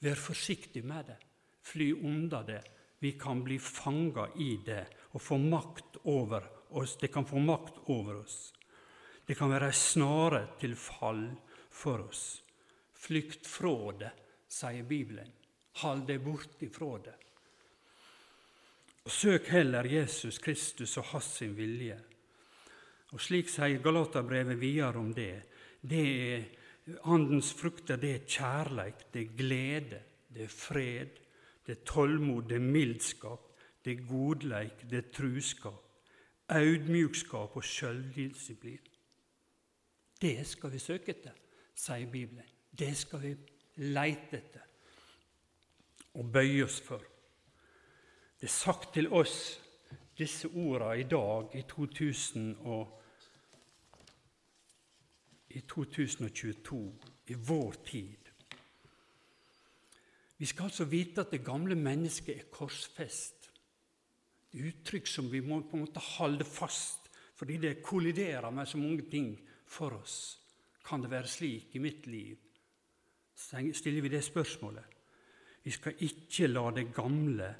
Vær 0.04 0.18
forsiktig 0.20 0.84
med 0.84 1.08
det. 1.08 1.16
Fly 1.64 1.92
unna 1.94 2.42
det. 2.46 2.62
Vi 3.00 3.12
kan 3.20 3.42
bli 3.44 3.58
fanga 3.60 4.28
i 4.40 4.56
det 4.64 4.84
og 5.12 5.22
få 5.22 5.38
makt 5.40 6.00
over 6.04 6.44
oss. 6.76 6.96
Det 7.00 7.08
kan 7.12 7.26
få 7.28 7.40
makt 7.40 7.80
over 7.92 8.22
oss. 8.22 8.52
Det 9.26 9.36
kan 9.36 9.50
være 9.50 9.72
ei 9.72 9.76
snare 9.76 10.42
til 10.60 10.76
fall 10.78 11.26
for 11.72 12.06
oss. 12.08 12.24
Flykt 12.96 13.48
fra 13.48 13.92
det, 13.98 14.12
sier 14.48 14.84
Bibelen. 14.88 15.32
Hold 15.82 16.06
deg 16.08 16.22
borte 16.24 16.64
ifra 16.64 16.96
det. 17.04 17.16
Og 19.06 19.12
Søk 19.14 19.46
heller 19.54 19.86
Jesus 19.86 20.38
Kristus 20.42 20.96
og 20.98 21.04
hans 21.12 21.24
sin 21.38 21.52
vilje. 21.54 21.94
Og 23.14 23.22
Slik 23.22 23.46
sier 23.46 23.78
Galaterbrevet 23.78 24.58
videre 24.58 24.98
om 24.98 25.12
det. 25.14 25.44
Det 25.78 26.02
er 26.34 26.42
Andens 27.06 27.52
frukter 27.54 27.98
det 28.02 28.10
er 28.14 28.26
kjærleik, 28.26 29.06
det 29.14 29.22
er 29.22 29.38
glede, 29.38 30.02
det 30.34 30.42
er 30.42 30.50
fred, 30.50 31.22
det 31.66 31.78
er 31.78 31.84
tålmod, 31.86 32.48
det 32.50 32.58
er 32.58 32.66
mildskap, 32.66 33.48
det 33.84 33.92
er 33.92 34.04
godleik, 34.06 34.84
det 34.90 34.98
er 34.98 35.08
truskap, 35.14 35.82
audmjukskap 36.48 37.56
og 37.56 37.64
sjølvdisiplin. 37.64 38.92
Det 40.22 40.38
skal 40.46 40.72
vi 40.72 40.82
søke 40.82 41.14
etter, 41.14 41.34
sier 41.74 42.10
Bibelen. 42.10 42.46
Det 42.70 42.94
skal 42.96 43.22
vi 43.22 43.36
leite 43.82 44.38
etter 44.38 44.66
og 46.14 46.32
bøye 46.32 46.64
oss 46.64 46.80
for. 46.82 47.15
Det 48.40 48.46
er 48.46 48.52
sagt 48.52 48.92
til 48.94 49.08
oss 49.16 49.60
disse 50.18 50.48
ordene 50.48 51.00
i 51.00 51.04
dag, 51.08 51.48
i 51.56 51.62
2022, 55.64 56.80
i 57.26 57.34
vår 57.34 57.72
tid. 57.86 58.16
Vi 60.36 60.46
skal 60.46 60.64
altså 60.68 60.84
vite 60.84 61.20
at 61.24 61.30
det 61.32 61.44
gamle 61.44 61.74
mennesket 61.80 62.36
er 62.36 62.50
korsfest. 62.52 63.50
Det 64.52 64.60
er 64.60 64.68
uttrykk 64.68 65.08
som 65.08 65.32
vi 65.32 65.40
må 65.40 65.62
på 65.64 65.76
en 65.76 65.86
måte 65.86 66.00
holde 66.18 66.44
fast, 66.44 67.08
fordi 67.36 67.56
det 67.60 67.82
kolliderer 67.84 68.50
med 68.50 68.68
så 68.68 68.78
mange 68.78 69.08
ting 69.10 69.32
for 69.64 69.96
oss. 69.96 70.40
Kan 70.84 71.00
det 71.02 71.10
være 71.10 71.28
slik 71.28 71.74
i 71.76 71.78
mitt 71.82 72.06
liv? 72.06 72.36
Så 73.36 73.64
Stiller 73.72 74.02
vi 74.02 74.08
det 74.08 74.24
spørsmålet? 74.24 74.84
Vi 75.64 75.70
skal 75.70 75.92
ikke 76.00 76.46
la 76.46 76.70
det 76.70 76.94
gamle 76.94 77.54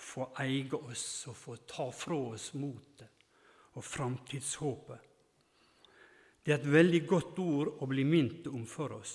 få 0.00 0.30
eie 0.42 0.68
oss 0.76 1.06
og 1.30 1.36
få 1.36 1.56
ta 1.68 1.90
fra 1.92 2.18
oss 2.34 2.52
motet 2.54 3.26
og 3.76 3.84
framtidshåpet. 3.84 5.06
Det 6.42 6.54
er 6.54 6.58
et 6.58 6.72
veldig 6.72 7.00
godt 7.06 7.38
ord 7.42 7.74
å 7.84 7.88
bli 7.90 8.04
minnet 8.08 8.48
om 8.50 8.64
for 8.66 8.96
oss. 8.96 9.14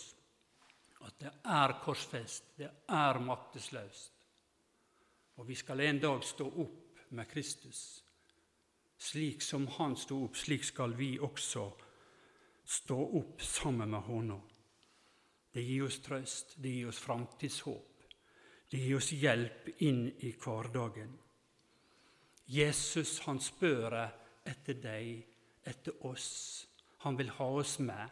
At 1.06 1.18
det 1.22 1.32
er 1.52 1.74
korsfest, 1.84 2.54
det 2.58 2.70
er 2.90 3.20
maktesløst. 3.22 4.14
Og 5.36 5.48
vi 5.50 5.58
skal 5.60 5.84
en 5.84 6.00
dag 6.00 6.24
stå 6.24 6.48
opp 6.48 7.10
med 7.18 7.28
Kristus. 7.30 7.82
Slik 8.98 9.44
som 9.44 9.68
han 9.78 9.98
sto 10.00 10.22
opp, 10.26 10.38
slik 10.38 10.64
skal 10.64 10.96
vi 10.96 11.16
også 11.20 11.66
stå 12.66 13.00
opp 13.20 13.42
sammen 13.44 13.92
med 13.92 14.06
Honom. 14.08 14.42
Det 15.52 15.64
gir 15.64 15.86
oss 15.86 16.00
trøst, 16.04 16.56
det 16.58 16.72
gir 16.78 16.90
oss 16.90 17.00
framtidshåp. 17.00 17.95
Det 18.70 18.82
gir 18.82 18.98
oss 18.98 19.12
hjelp 19.14 19.70
inn 19.86 20.08
i 20.26 20.32
hverdagen. 20.42 21.14
Jesus 22.46 23.20
han 23.26 23.40
spør 23.42 23.98
etter 24.46 24.78
deg, 24.82 25.26
etter 25.66 26.06
oss. 26.06 26.28
Han 27.06 27.18
vil 27.18 27.32
ha 27.38 27.48
oss 27.62 27.78
med. 27.80 28.10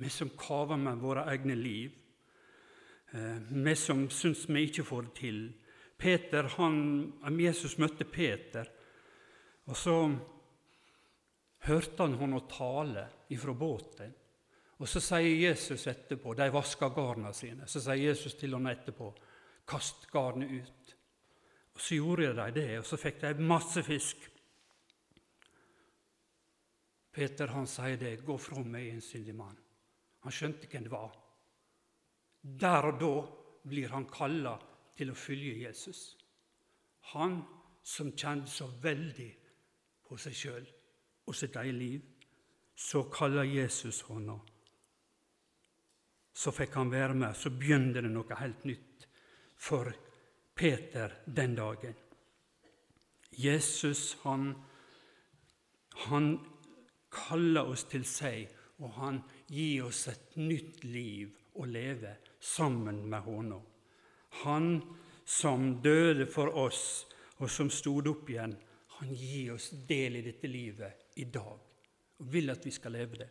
Vi 0.00 0.10
som 0.10 0.32
kaver 0.36 0.80
med 0.80 1.02
våre 1.02 1.26
egne 1.30 1.54
liv, 1.54 1.92
eh, 3.12 3.38
vi 3.48 3.74
som 3.76 4.08
syns 4.10 4.48
vi 4.48 4.64
ikke 4.66 4.84
får 4.84 5.02
det 5.02 5.14
til. 5.20 5.40
Peter, 5.96 6.48
han, 6.56 7.12
Jesus 7.38 7.78
møtte 7.78 8.04
Peter, 8.04 8.68
og 9.66 9.76
så 9.78 9.98
hørte 11.64 12.02
han 12.02 12.18
henne 12.18 12.40
tale 12.50 13.06
ifra 13.32 13.54
båten. 13.54 14.12
Og 14.78 14.88
så 14.90 15.00
sier 15.00 15.48
Jesus 15.48 15.86
etterpå 15.86 16.34
De 16.34 16.48
vasker 16.52 16.90
garna 16.94 17.32
sine. 17.32 17.68
Så 17.70 17.80
sier 17.80 18.08
Jesus 18.08 18.34
til 18.34 18.56
henne 18.56 18.74
etterpå 18.74 19.12
Kast 19.66 20.08
garnet 20.12 20.50
ut. 20.50 20.96
Og 21.74 21.80
Så 21.80 21.94
gjorde 21.94 22.34
de 22.36 22.50
det, 22.54 22.78
og 22.78 22.86
så 22.86 22.96
fikk 22.96 23.20
de 23.22 23.34
masse 23.42 23.82
fisk. 23.82 24.30
Peter 27.14 27.46
han 27.46 27.66
sier 27.66 27.96
det. 27.96 28.24
'Gå 28.24 28.36
fra 28.38 28.62
meg, 28.62 28.88
en 28.88 29.00
syndig 29.00 29.34
mann'. 29.34 29.62
Han 30.20 30.32
skjønte 30.32 30.66
hvem 30.66 30.82
det 30.82 30.90
var. 30.90 31.16
Der 32.42 32.82
og 32.82 33.00
da 33.00 33.14
blir 33.68 33.88
han 33.88 34.06
kalla 34.06 34.58
til 34.96 35.10
å 35.10 35.14
følge 35.14 35.66
Jesus. 35.66 36.16
Han 37.00 37.42
som 37.82 38.12
kjente 38.16 38.50
så 38.50 38.66
veldig 38.82 39.30
på 40.08 40.16
seg 40.16 40.34
sjøl 40.34 40.66
og 41.26 41.34
sitt 41.34 41.56
eget 41.56 41.74
liv. 41.74 42.02
Så 42.74 43.02
kaller 43.12 43.44
Jesus 43.44 44.02
henne 44.08 44.40
så 46.34 46.52
fikk 46.52 46.74
han 46.74 46.90
være 46.92 47.14
med. 47.14 47.36
Så 47.36 47.52
begynte 47.54 48.02
det 48.02 48.10
noe 48.12 48.38
helt 48.40 48.64
nytt 48.66 49.06
for 49.56 49.92
Peter 50.54 51.14
den 51.26 51.54
dagen. 51.58 51.94
Jesus 53.30 54.16
han 54.22 54.54
Han 56.08 56.40
kaller 57.14 57.70
oss 57.70 57.84
til 57.86 58.02
seg, 58.04 58.48
og 58.82 58.90
han 58.96 59.20
gir 59.46 59.84
oss 59.86 60.08
et 60.10 60.32
nytt 60.34 60.82
liv 60.82 61.30
å 61.54 61.66
leve 61.70 62.16
sammen 62.40 62.98
med 63.06 63.22
Honom. 63.22 63.62
Han 64.42 64.82
som 65.24 65.76
døde 65.82 66.26
for 66.26 66.50
oss, 66.58 67.06
og 67.38 67.46
som 67.50 67.70
stod 67.70 68.10
opp 68.10 68.30
igjen, 68.30 68.56
han 68.98 69.14
gir 69.14 69.54
oss 69.54 69.70
del 69.86 70.18
i 70.18 70.24
dette 70.26 70.50
livet 70.50 71.14
i 71.22 71.28
dag 71.30 71.62
og 72.18 72.28
vil 72.30 72.50
at 72.50 72.66
vi 72.66 72.72
skal 72.74 72.94
leve 72.94 73.18
det. 73.18 73.30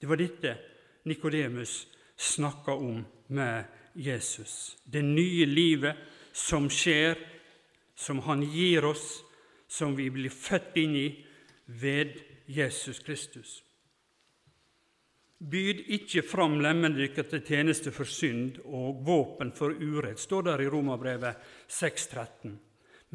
Det 0.00 0.08
var 0.08 0.18
dette 0.20 0.52
Nikodemus 1.04 1.86
snakker 2.16 2.72
om 2.72 3.04
med 3.26 3.64
Jesus. 3.94 4.78
Det 4.84 5.02
nye 5.02 5.46
livet 5.46 5.96
som 6.32 6.68
skjer, 6.70 7.18
som 7.94 8.20
han 8.26 8.42
gir 8.42 8.84
oss, 8.84 9.22
som 9.68 9.96
vi 9.96 10.10
blir 10.10 10.30
født 10.30 10.76
inn 10.80 10.96
i 10.96 11.08
ved 11.66 12.16
Jesus 12.50 12.98
Kristus. 12.98 13.60
Byd 15.40 15.86
ikke 15.96 16.20
fram 16.26 16.58
lemmene 16.60 16.98
deres 16.98 17.30
til 17.30 17.40
tjeneste 17.46 17.92
for 17.96 18.04
synd 18.04 18.58
og 18.66 19.00
våpen 19.06 19.54
for 19.56 19.72
urett, 19.72 20.20
står 20.20 20.50
der 20.50 20.62
i 20.64 20.68
Romerbrevet 20.68 21.46
6,13. 21.70 22.58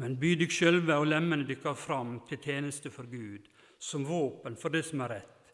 Men 0.02 0.16
byd 0.20 0.42
dere 0.42 0.52
sjølve 0.52 0.96
og 0.98 1.06
lemmene 1.12 1.46
deres 1.46 1.78
fram 1.78 2.18
til 2.28 2.40
tjeneste 2.42 2.90
for 2.90 3.06
Gud, 3.06 3.46
som 3.78 4.04
våpen 4.08 4.56
for 4.58 4.74
det 4.74 4.82
som 4.88 5.04
er 5.06 5.14
rett. 5.14 5.52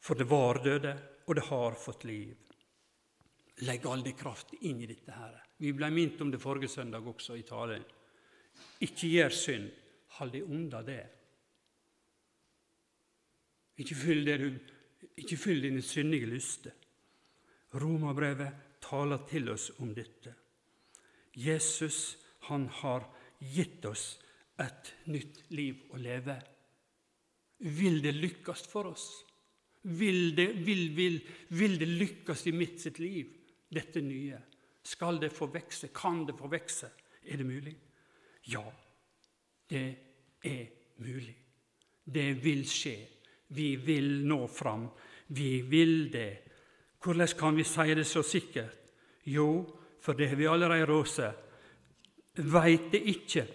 For 0.00 0.16
det 0.16 0.26
var 0.30 0.62
døde, 0.64 0.94
og 1.26 1.34
det 1.34 1.46
har 1.48 1.78
fått 1.80 2.04
liv. 2.04 2.34
Legg 3.64 3.86
all 3.86 4.02
din 4.02 4.16
kraft 4.18 4.52
inn 4.60 4.80
i 4.82 4.86
dette. 4.86 5.12
her. 5.12 5.42
Vi 5.56 5.72
ble 5.72 5.90
minnet 5.90 6.20
om 6.20 6.30
det 6.30 6.42
forrige 6.42 6.68
søndag 6.68 7.06
også 7.06 7.36
i 7.36 7.42
talen. 7.42 7.84
Ikke 8.80 9.08
gjør 9.08 9.30
synd. 9.30 9.70
Hold 10.18 10.32
deg 10.32 10.50
unna 10.50 10.82
det. 10.82 11.02
Ikke 13.78 13.94
fyll, 15.38 15.62
dine 15.62 15.82
syndige 15.82 16.26
lyster. 16.30 16.74
Romerbrevet 17.74 18.78
taler 18.80 19.24
til 19.26 19.50
oss 19.50 19.70
om 19.82 19.94
dette. 19.94 20.34
Jesus 21.34 22.16
han 22.48 22.68
har 22.68 23.08
gitt 23.40 23.84
oss 23.86 24.18
et 24.62 24.92
nytt 25.10 25.40
liv 25.50 25.88
å 25.90 25.98
leve. 25.98 26.36
Vil 27.58 28.02
det 28.04 28.14
lykkes 28.14 28.66
for 28.70 28.92
oss? 28.92 29.08
Vil 29.84 30.36
det, 30.36 30.46
vil, 30.64 30.88
vil, 30.96 31.18
vil 31.48 31.78
det 31.80 31.88
lykkes 31.88 32.46
i 32.48 32.52
mitt 32.56 32.80
sitt 32.80 32.98
liv, 33.02 33.32
dette 33.68 34.00
nye? 34.00 34.38
Skal 34.84 35.20
det 35.20 35.32
få 35.32 35.48
vokse? 35.52 35.90
Kan 35.92 36.24
det 36.28 36.36
få 36.38 36.48
vokse? 36.48 36.88
Er 37.24 37.40
det 37.40 37.46
mulig? 37.48 37.74
Ja, 38.52 38.64
det 39.70 39.84
er 40.44 40.64
mulig. 41.04 41.36
Det 42.04 42.32
vil 42.44 42.64
skje. 42.68 42.96
Vi 43.56 43.74
vil 43.76 44.24
nå 44.28 44.46
fram. 44.48 44.88
Vi 45.26 45.62
vil 45.68 46.10
det. 46.12 46.32
Hvordan 47.04 47.28
kan 47.38 47.56
vi 47.56 47.64
si 47.64 47.94
det 47.94 48.06
så 48.08 48.22
sikkert? 48.22 48.80
Jo, 49.24 49.64
for 50.00 50.12
det 50.12 50.28
har 50.28 50.36
vi 50.36 50.46
allerede 50.48 50.88
råse. 50.88 51.32
Veit 52.36 52.90
det 52.92 53.00
ikke 53.08 53.46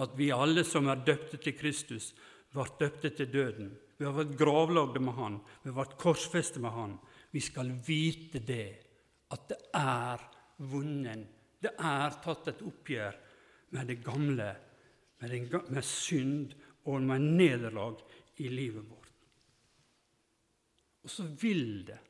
at 0.00 0.16
vi 0.16 0.30
alle 0.32 0.64
som 0.64 0.88
er 0.88 1.04
døpte 1.06 1.36
til 1.40 1.56
Kristus, 1.56 2.12
ble 2.52 2.64
døpte 2.80 3.12
til 3.14 3.32
døden? 3.32 3.70
Vi 4.00 4.06
har 4.08 4.14
vært 4.16 4.38
gravlagde 4.40 5.00
med 5.04 5.12
Han, 5.18 5.34
vi 5.60 5.68
har 5.68 5.76
vært 5.82 5.98
korsfestet 6.00 6.62
med 6.64 6.72
Han. 6.72 6.94
Vi 7.36 7.42
skal 7.44 7.74
vite 7.84 8.40
det, 8.40 8.70
at 9.28 9.42
det 9.50 9.58
er 9.76 10.22
vunnen. 10.72 11.26
Det 11.60 11.74
er 11.76 12.16
tatt 12.24 12.48
et 12.48 12.62
oppgjør 12.64 13.18
med 13.76 13.90
det 13.92 13.98
gamle, 14.00 14.46
med, 15.20 15.34
den, 15.34 15.50
med 15.68 15.84
synd 15.84 16.54
og 16.88 17.04
med 17.04 17.26
nederlag 17.36 18.00
i 18.40 18.48
livet 18.48 18.88
vårt. 18.88 19.12
Og 21.04 21.12
så 21.12 21.28
vil 21.42 21.84
det 21.92 22.00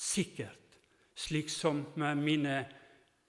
sikkert, 0.00 0.80
slik 1.14 1.52
som 1.52 1.84
med 2.00 2.24
mine 2.24 2.56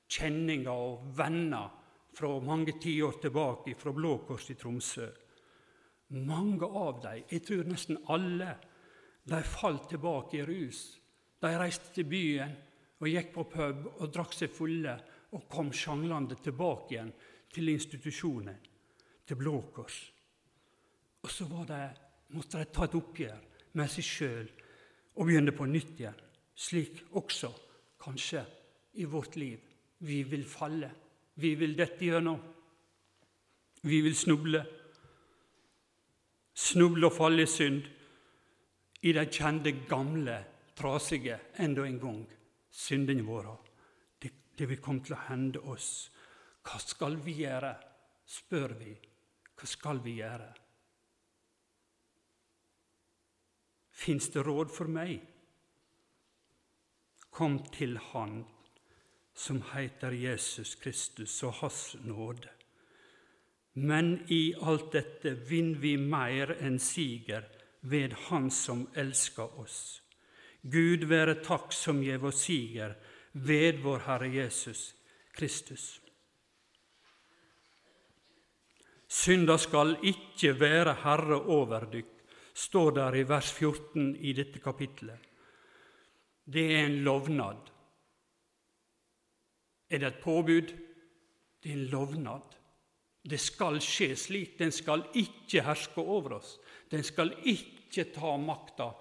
kjenninger 0.07 0.71
og 0.71 1.11
venner 1.19 1.67
fra 2.15 2.31
mange 2.39 2.79
tiår 2.79 3.19
tilbake 3.27 3.75
fra 3.75 3.91
Blå 3.91 4.15
Kors 4.23 4.47
i 4.55 4.55
Tromsø 4.55 5.11
Mange 6.13 6.65
av 6.65 7.01
dem, 7.01 7.23
jeg 7.31 7.41
tror 7.45 7.65
nesten 7.65 7.97
alle, 8.13 8.51
de 9.25 9.41
falt 9.41 9.89
tilbake 9.89 10.37
i 10.37 10.45
rus. 10.45 10.81
De 11.41 11.49
reiste 11.57 11.93
til 11.95 12.05
byen 12.09 12.51
og 13.01 13.09
gikk 13.09 13.31
på 13.33 13.45
pub 13.49 13.87
og 13.95 14.11
drakk 14.13 14.35
seg 14.37 14.53
fulle 14.53 14.93
og 15.35 15.47
kom 15.51 15.71
sjanglende 15.73 16.37
tilbake 16.43 16.93
igjen 16.93 17.11
til 17.53 17.71
institusjonen, 17.73 18.59
til 19.25 19.39
Blå 19.39 19.57
Kors. 19.73 19.97
Og 21.25 21.31
så 21.31 21.47
var 21.49 21.65
det 21.69 21.85
måtte 22.35 22.61
de 22.61 22.69
ta 22.69 22.85
et 22.85 22.97
oppgjør 22.99 23.41
med 23.75 23.91
seg 23.91 24.05
sjøl 24.05 24.49
og 25.15 25.25
begynne 25.25 25.55
på 25.55 25.67
nytt 25.69 25.99
igjen. 25.99 26.21
Slik 26.55 27.01
også 27.17 27.49
kanskje 27.99 28.45
i 29.01 29.07
vårt 29.09 29.35
liv. 29.35 29.59
Vi 30.05 30.21
vil 30.23 30.45
falle. 30.47 30.91
Vi 31.35 31.55
vil 31.59 31.75
dette 31.75 32.05
gjennom. 32.05 32.39
Vi 33.83 34.01
vil 34.05 34.15
snuble. 34.15 34.61
Snuble 36.55 37.09
og 37.09 37.15
falle 37.15 37.43
i 37.43 37.49
synd 37.51 37.83
i 39.05 39.11
de 39.13 39.25
kjente, 39.29 39.71
gamle, 39.89 40.37
trasige, 40.75 41.37
enda 41.61 41.83
en 41.85 41.99
gang, 41.99 42.21
syndene 42.71 43.25
våre. 43.27 43.57
Det, 44.21 44.31
det 44.57 44.69
vil 44.69 44.81
komme 44.81 45.03
til 45.05 45.17
å 45.17 45.25
hende 45.27 45.61
oss. 45.69 45.89
Hva 46.65 46.79
skal 46.81 47.19
vi 47.21 47.41
gjøre? 47.43 47.75
spør 48.25 48.73
vi. 48.79 48.95
Hva 49.55 49.67
skal 49.69 50.01
vi 50.01 50.17
gjøre? 50.19 50.49
Fins 53.95 54.27
det 54.33 54.43
råd 54.43 54.73
for 54.73 54.91
meg? 54.91 55.21
Kom 57.35 57.59
til 57.75 57.97
Han 58.11 58.41
som 59.35 59.61
heter 59.73 60.15
Jesus 60.15 60.75
Kristus, 60.79 61.43
og 61.43 61.53
Hans 61.61 61.95
nåde. 62.03 62.49
Men 63.75 64.23
i 64.31 64.53
alt 64.61 64.91
dette 64.93 65.33
vinner 65.49 65.79
vi 65.79 65.97
mer 65.99 66.55
enn 66.63 66.79
siger 66.79 67.43
ved 67.81 68.15
Han 68.29 68.47
som 68.51 68.87
elsker 68.95 69.59
oss. 69.59 70.01
Gud 70.63 71.03
være 71.05 71.41
takk 71.43 71.75
som 71.75 71.99
gjev 72.01 72.25
oss 72.31 72.45
siger 72.47 72.95
ved 73.33 73.83
vår 73.83 73.99
Herre 74.07 74.31
Jesus 74.31 74.93
Kristus. 75.35 75.99
Synda 79.07 79.57
skal 79.57 79.97
ikke 80.03 80.55
være 80.59 80.95
herre 81.03 81.37
over 81.43 81.85
dykk, 81.91 82.09
står 82.55 82.91
der 82.95 83.15
i 83.19 83.27
vers 83.27 83.51
14 83.53 84.15
i 84.15 84.33
dette 84.33 84.59
kapittelet. 84.59 85.19
Det 86.45 86.65
er 86.75 86.85
en 86.85 86.99
lovnad. 87.03 87.71
Er 89.89 89.99
det 89.99 90.07
et 90.07 90.21
påbud? 90.23 90.73
Det 91.63 91.71
er 91.71 91.77
en 91.77 91.89
lovnad. 91.91 92.55
Det 93.25 93.39
skal 93.41 93.79
skje 93.81 94.11
slik. 94.19 94.57
Den 94.59 94.71
skal 94.71 95.07
ikke 95.17 95.63
herske 95.65 96.01
over 96.01 96.37
oss. 96.37 96.59
Den 96.89 97.03
skal 97.03 97.33
ikke 97.41 98.07
ta 98.13 98.35
makta 98.37 98.91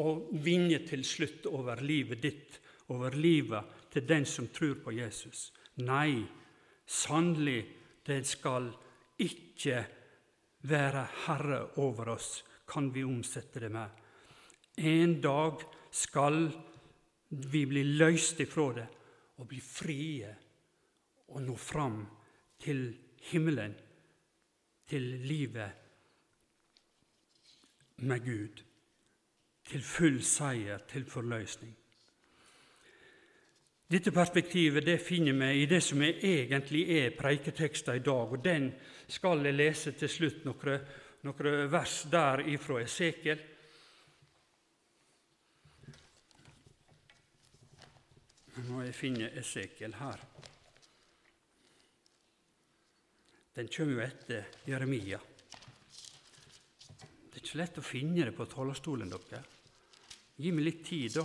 og 0.00 0.30
vinne 0.44 0.80
til 0.88 1.04
slutt 1.04 1.46
over 1.48 1.80
livet 1.84 2.22
ditt, 2.22 2.58
over 2.92 3.16
livet 3.16 3.90
til 3.92 4.06
den 4.08 4.24
som 4.28 4.48
tror 4.52 4.78
på 4.84 4.94
Jesus. 4.96 5.50
Nei, 5.84 6.24
sannelig, 6.86 7.60
den 8.06 8.24
skal 8.24 8.70
ikke 9.20 9.84
være 10.68 11.06
herre 11.26 11.62
over 11.82 12.14
oss 12.16 12.42
kan 12.66 12.90
vi 12.92 13.04
omsette 13.04 13.60
det 13.60 13.70
med. 13.72 13.88
En 14.76 15.20
dag 15.20 15.62
skal 15.90 16.50
vi 17.28 17.66
bli 17.66 17.84
løst 17.96 18.40
ifra 18.42 18.66
det 18.76 18.86
og 19.36 19.48
bli 19.48 19.60
frie 19.62 20.32
og 21.32 21.42
nå 21.44 21.56
fram 21.60 22.00
til 22.62 22.88
himmelen, 23.30 23.74
til 24.86 25.02
livet 25.02 25.70
med 27.96 28.22
Gud, 28.24 28.62
til 29.66 29.82
full 29.82 30.22
seier, 30.22 30.78
til 30.88 31.04
forløsning. 31.10 31.74
Dette 33.90 34.10
perspektivet 34.10 34.86
det 34.86 34.98
finner 35.00 35.32
vi 35.32 35.62
i 35.62 35.66
det 35.70 35.82
som 35.82 36.02
egentlig 36.02 36.84
er 36.98 37.14
preiketeksten 37.18 37.96
i 37.96 38.02
dag. 38.02 38.32
og 38.32 38.44
Den 38.44 38.72
skal 39.08 39.44
jeg 39.46 39.54
lese 39.54 39.92
til 39.92 40.08
slutt 40.10 40.44
noen 40.44 40.80
noen 41.26 41.70
vers 41.70 42.02
der 42.10 42.42
ifra 42.50 42.80
Esekiel. 42.82 43.38
Nå 48.56 48.62
finner 48.64 48.86
jeg 48.86 48.94
finne 48.96 49.30
Esekiel 49.38 49.94
her. 50.00 50.22
Den 53.56 53.68
kommer 53.68 53.92
jo 53.92 54.00
etter 54.04 54.48
Jeremia. 54.68 55.16
Det 57.00 57.38
er 57.38 57.40
ikke 57.40 57.56
lett 57.56 57.78
å 57.80 57.84
finne 57.84 58.24
det 58.28 58.34
på 58.36 58.44
talerstolen, 58.52 59.08
dere. 59.08 59.38
Gi 60.36 60.50
meg 60.52 60.66
litt 60.66 60.82
tid, 60.84 61.14
da. 61.16 61.22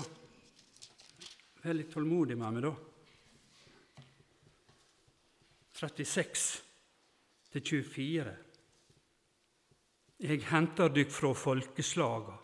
Vær 1.59 1.75
litt 1.75 1.89
tålmodig 1.91 2.37
med 2.39 2.55
meg, 2.55 2.63
da. 2.63 2.71
36 5.81 6.45
til 7.51 7.65
24 7.67 8.35
Jeg 10.21 10.43
henter 10.53 10.93
dykk 10.93 11.11
fra 11.11 11.31
folkeslaga, 11.35 12.35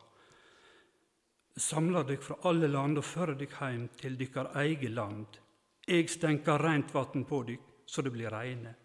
samler 1.55 2.09
dykk 2.09 2.25
fra 2.25 2.37
alle 2.51 2.67
land 2.73 2.99
og 2.99 3.07
fører 3.07 3.39
dykk 3.39 3.55
heim 3.61 3.87
til 4.01 4.19
dykkar 4.19 4.51
eige 4.59 4.91
land. 4.91 5.39
Eg 5.87 6.11
stenker 6.11 6.59
reint 6.59 6.91
vatn 6.91 7.23
på 7.29 7.41
dykk, 7.53 7.71
så 7.87 8.03
det 8.03 8.11
blir 8.17 8.35
reine. 8.35 8.75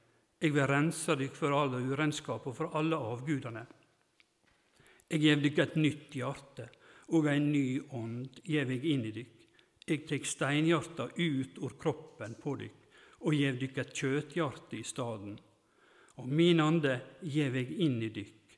Eg 0.42 0.50
vil 0.50 0.66
rense 0.66 1.14
dykk 1.14 1.36
for 1.38 1.54
alle 1.54 1.78
urenskap 1.86 2.46
og 2.50 2.56
for 2.56 2.74
alle 2.78 2.98
avgudene. 2.98 3.62
Jeg 5.12 5.22
gjev 5.22 5.42
dykk 5.44 5.58
et 5.62 5.76
nytt 5.78 6.16
hjarte, 6.18 6.66
og 7.12 7.28
ein 7.28 7.50
ny 7.52 7.78
ånd 7.94 8.40
gjev 8.48 8.72
eg 8.74 8.86
inn 8.88 9.04
i 9.06 9.12
dykk. 9.14 9.34
Jeg 9.86 10.06
tek 10.08 10.26
steinhjarta 10.26 11.10
ut 11.14 11.58
ur 11.62 11.76
kroppen 11.78 12.34
på 12.42 12.56
dykk, 12.58 12.78
og 13.22 13.36
gjev 13.38 13.58
dykk 13.60 13.80
et 13.82 13.92
kjøthjarte 13.98 14.78
i 14.78 14.84
staden. 14.86 15.36
Og 16.18 16.28
min 16.28 16.62
ande 16.64 16.96
gjev 17.22 17.58
eg 17.60 17.74
inn 17.84 18.00
i 18.02 18.10
dykk, 18.14 18.56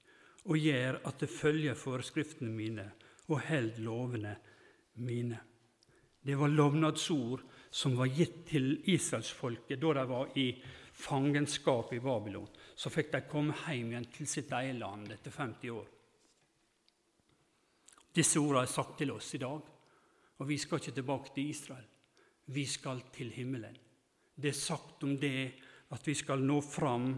og 0.48 0.60
gjer 0.60 1.00
at 1.04 1.20
det 1.20 1.32
følger 1.32 1.76
forskriftene 1.76 2.52
mine 2.52 2.86
og 3.32 3.40
held 3.44 3.80
lovene 3.84 4.36
mine. 5.04 5.40
Det 6.24 6.36
var 6.40 6.48
lovnadsord 6.48 7.44
som 7.74 7.96
var 7.98 8.08
gitt 8.08 8.44
til 8.48 8.78
israelsfolket 8.88 9.80
da 9.80 9.92
de 9.98 10.04
var 10.08 10.32
i 10.40 10.46
fangenskap 10.94 11.92
i 11.92 12.00
Babylon. 12.00 12.48
Så 12.74 12.90
fikk 12.90 13.12
de 13.12 13.22
komme 13.28 13.56
hjem 13.66 13.92
igjen 13.92 14.10
til 14.14 14.28
sitt 14.30 14.52
eget 14.54 14.78
land 14.78 15.10
etter 15.12 15.34
50 15.34 15.74
år. 15.74 15.90
Disse 18.14 18.38
ordene 18.38 18.62
er 18.62 18.70
sagt 18.70 18.98
til 19.00 19.10
oss 19.10 19.32
i 19.34 19.42
dag, 19.42 19.70
og 20.38 20.46
vi 20.46 20.58
skal 20.58 20.78
ikke 20.78 20.94
tilbake 21.00 21.34
til 21.34 21.50
Israel. 21.50 21.86
Vi 22.54 22.66
skal 22.68 23.00
til 23.14 23.32
himmelen. 23.34 23.74
Det 24.34 24.50
er 24.50 24.58
sagt 24.58 25.02
om 25.06 25.16
det 25.18 25.52
at 25.94 26.06
vi 26.06 26.14
skal 26.18 26.42
nå 26.42 26.60
fram 26.62 27.14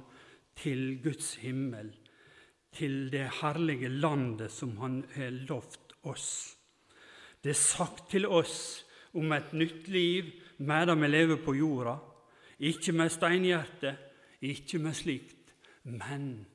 til 0.56 0.98
Guds 1.04 1.34
himmel, 1.42 1.90
til 2.76 3.08
det 3.12 3.28
herlige 3.40 3.88
landet 3.88 4.52
som 4.52 4.76
Han 4.78 5.02
har 5.14 5.32
lovt 5.48 5.94
oss. 6.04 6.56
Det 7.40 7.50
er 7.54 7.60
sagt 7.60 8.10
til 8.10 8.26
oss 8.26 8.84
om 9.16 9.32
et 9.32 9.52
nytt 9.52 9.88
liv 9.88 10.32
medan 10.58 11.00
vi 11.00 11.08
lever 11.08 11.40
på 11.44 11.54
jorda. 11.56 11.96
Ikke 12.58 12.92
med 12.92 13.10
steinhjerte, 13.12 13.96
ikke 14.40 14.78
med 14.78 14.94
slikt, 14.96 15.52
men 15.84 16.46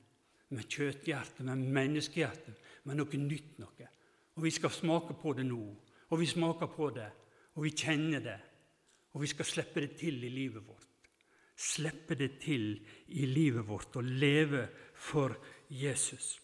med 0.49 0.67
kjøtthjerte, 0.67 1.43
med 1.45 1.61
menneskehjerte, 1.61 2.55
med 2.83 2.97
noe 2.97 3.19
nytt 3.21 3.59
noe. 3.61 3.89
Og 4.35 4.45
vi 4.45 4.51
skal 4.55 4.73
smake 4.73 5.13
på 5.21 5.35
det 5.37 5.45
nå, 5.45 5.61
og 6.09 6.19
vi 6.19 6.29
smaker 6.29 6.71
på 6.73 6.89
det, 6.95 7.09
og 7.55 7.67
vi 7.67 7.73
kjenner 7.75 8.23
det. 8.23 8.39
Og 9.11 9.21
vi 9.21 9.27
skal 9.27 9.45
slippe 9.45 9.83
det 9.83 9.97
til 9.99 10.23
i 10.23 10.31
livet 10.31 10.63
vårt. 10.65 10.87
Slippe 11.61 12.15
det 12.15 12.39
til 12.41 12.79
i 13.07 13.27
livet 13.27 13.67
vårt 13.67 13.95
og 13.99 14.07
leve 14.07 14.63
for 14.95 15.35
Jesus. 15.69 16.39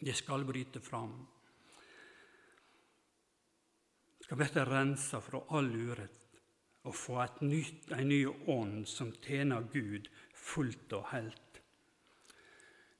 Det 0.00 0.14
skal 0.16 0.46
bryte 0.46 0.80
fram. 0.80 1.12
Skal 4.22 4.38
bli 4.38 4.64
rensa 4.70 5.20
fra 5.20 5.42
all 5.58 5.68
urett 5.74 6.21
og 6.82 6.94
få 6.94 7.20
en 7.22 8.08
ny 8.08 8.20
ånd 8.50 8.86
som 8.90 9.12
tjener 9.22 9.68
Gud 9.72 10.08
fullt 10.34 10.92
og 10.98 11.06
helt. 11.12 11.60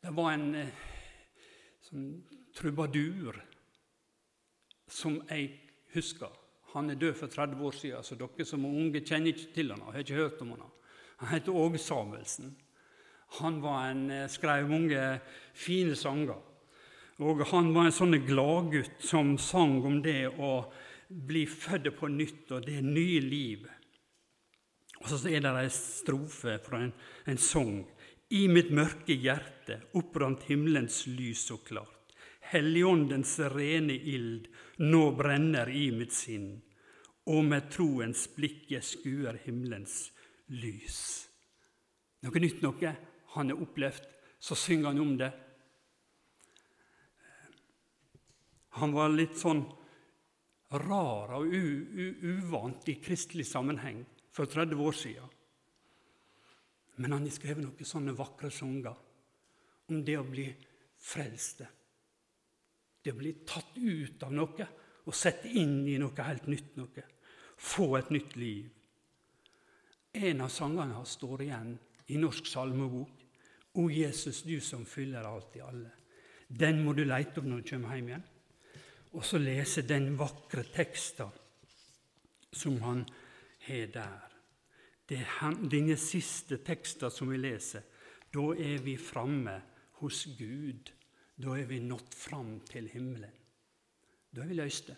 Det 0.03 0.13
var 0.15 0.35
en 0.35 0.55
sånn 1.83 2.07
trubadur 2.55 3.39
som 4.91 5.19
jeg 5.31 5.51
husker. 5.95 6.31
Han 6.73 6.91
er 6.91 7.01
død 7.01 7.17
for 7.19 7.33
30 7.33 7.65
år 7.67 7.77
siden, 7.77 8.05
så 8.05 8.17
dere 8.17 8.47
som 8.49 8.65
er 8.65 8.79
unge, 8.83 9.03
kjenner 9.05 9.33
ikke 9.33 9.55
til 9.57 9.73
han, 9.75 9.83
har 9.93 10.05
ikke 10.05 10.21
hørt 10.21 10.41
om 10.45 10.55
han. 10.55 10.71
Han 11.23 11.35
heter 11.35 11.59
Åge 11.59 11.79
Samuelsen. 11.79 12.55
Han 13.39 13.61
en, 13.65 14.11
eh, 14.11 14.29
skrev 14.29 14.69
mange 14.69 15.21
fine 15.55 15.97
sanger. 15.97 16.41
Og 17.19 17.47
han 17.47 17.75
var 17.75 17.87
en 17.87 17.93
sånn 17.93 18.27
gladgutt 18.27 19.01
som 19.01 19.39
sang 19.39 19.85
om 19.85 20.03
det 20.03 20.29
å 20.29 20.73
bli 21.13 21.47
født 21.47 21.93
på 21.99 22.09
nytt 22.09 22.53
og 22.55 22.67
det 22.67 22.79
er 22.81 22.87
nye 22.87 23.21
liv. 23.25 23.67
Og 25.03 25.09
så 25.11 25.19
er 25.29 25.43
det 25.43 25.53
ei 25.59 25.71
strofe 25.75 26.59
fra 26.63 26.83
en, 26.85 26.93
en 27.27 27.41
sang. 27.41 27.83
I 28.33 28.47
mitt 28.49 28.71
mørke 28.73 29.15
hjerte 29.19 29.81
opprant 29.99 30.47
himmelens 30.49 31.03
lys 31.11 31.47
så 31.51 31.59
klart. 31.61 32.15
Helligåndens 32.53 33.39
rene 33.53 33.97
ild 33.97 34.49
nå 34.83 35.03
brenner 35.17 35.71
i 35.73 35.91
mitt 35.95 36.13
sinn, 36.13 36.55
og 37.29 37.45
med 37.49 37.69
troens 37.73 38.27
blikk 38.35 38.71
jeg 38.73 38.85
skuer 38.85 39.39
himmelens 39.45 40.11
lys. 40.53 40.99
Noe 42.23 42.43
nytt 42.43 42.63
noe 42.65 42.95
han 43.35 43.53
har 43.53 43.63
opplevd, 43.63 44.09
så 44.43 44.59
synger 44.59 44.91
han 44.91 45.01
om 45.03 45.15
det. 45.21 45.31
Han 48.81 48.95
var 48.97 49.13
litt 49.13 49.39
sånn 49.39 49.63
rar 50.73 51.35
og 51.37 51.53
uvant 51.53 52.89
i 52.89 52.99
kristelig 53.03 53.47
sammenheng 53.51 54.03
for 54.33 54.49
30 54.49 54.81
år 54.81 54.97
siden. 54.97 55.39
Men 56.97 57.17
han 57.17 57.27
har 57.27 57.35
skrevet 57.35 57.65
noen 57.65 57.89
sånne 57.89 58.15
vakre 58.17 58.51
sanger 58.53 58.95
om 59.93 60.03
det 60.05 60.19
å 60.19 60.27
bli 60.29 60.47
frelste. 61.03 61.69
Det 63.03 63.13
å 63.13 63.19
bli 63.19 63.33
tatt 63.49 63.77
ut 63.77 64.23
av 64.23 64.35
noe 64.35 64.69
og 65.03 65.17
satt 65.17 65.49
inn 65.51 65.83
i 65.91 65.99
noe 65.99 66.29
helt 66.29 66.47
nytt. 66.47 66.77
noe. 66.77 67.05
Få 67.57 67.97
et 67.97 68.11
nytt 68.11 68.37
liv. 68.37 68.71
En 70.13 70.41
av 70.45 70.49
sangene 70.53 70.95
hans 70.95 71.17
står 71.17 71.43
igjen 71.43 71.79
i 72.13 72.21
Norsk 72.21 72.47
salmebok. 72.47 73.23
O 73.81 73.89
Jesus, 73.91 74.43
du 74.43 74.61
som 74.61 74.85
fyller 74.85 75.25
alt 75.25 75.57
i 75.57 75.61
alle. 75.65 75.91
Den 76.47 76.83
må 76.85 76.93
du 76.93 77.05
leite 77.05 77.41
opp 77.41 77.49
når 77.49 77.63
du 77.63 77.71
kommer 77.71 77.97
hjem 77.97 78.11
igjen. 78.11 78.25
Og 79.13 79.25
så 79.25 79.41
lese 79.41 79.85
den 79.85 80.15
vakre 80.17 80.65
teksten 80.73 81.33
som 82.53 82.79
han 82.85 83.05
har 83.67 83.87
der. 83.93 84.33
Det 85.09 85.19
er 85.21 85.57
denne 85.69 85.97
siste 86.01 86.63
teksta 86.65 87.11
som 87.13 87.29
vi 87.33 87.41
leser. 87.41 87.85
Da 88.33 88.53
er 88.57 88.81
vi 88.81 88.97
framme 88.97 89.59
hos 90.01 90.25
Gud. 90.39 90.93
Da 91.37 91.57
er 91.59 91.67
vi 91.69 91.81
nådd 91.85 92.15
fram 92.17 92.61
til 92.69 92.89
himmelen. 92.93 93.33
Da 94.33 94.45
er 94.45 94.49
vi 94.49 94.57
løste. 94.57 94.97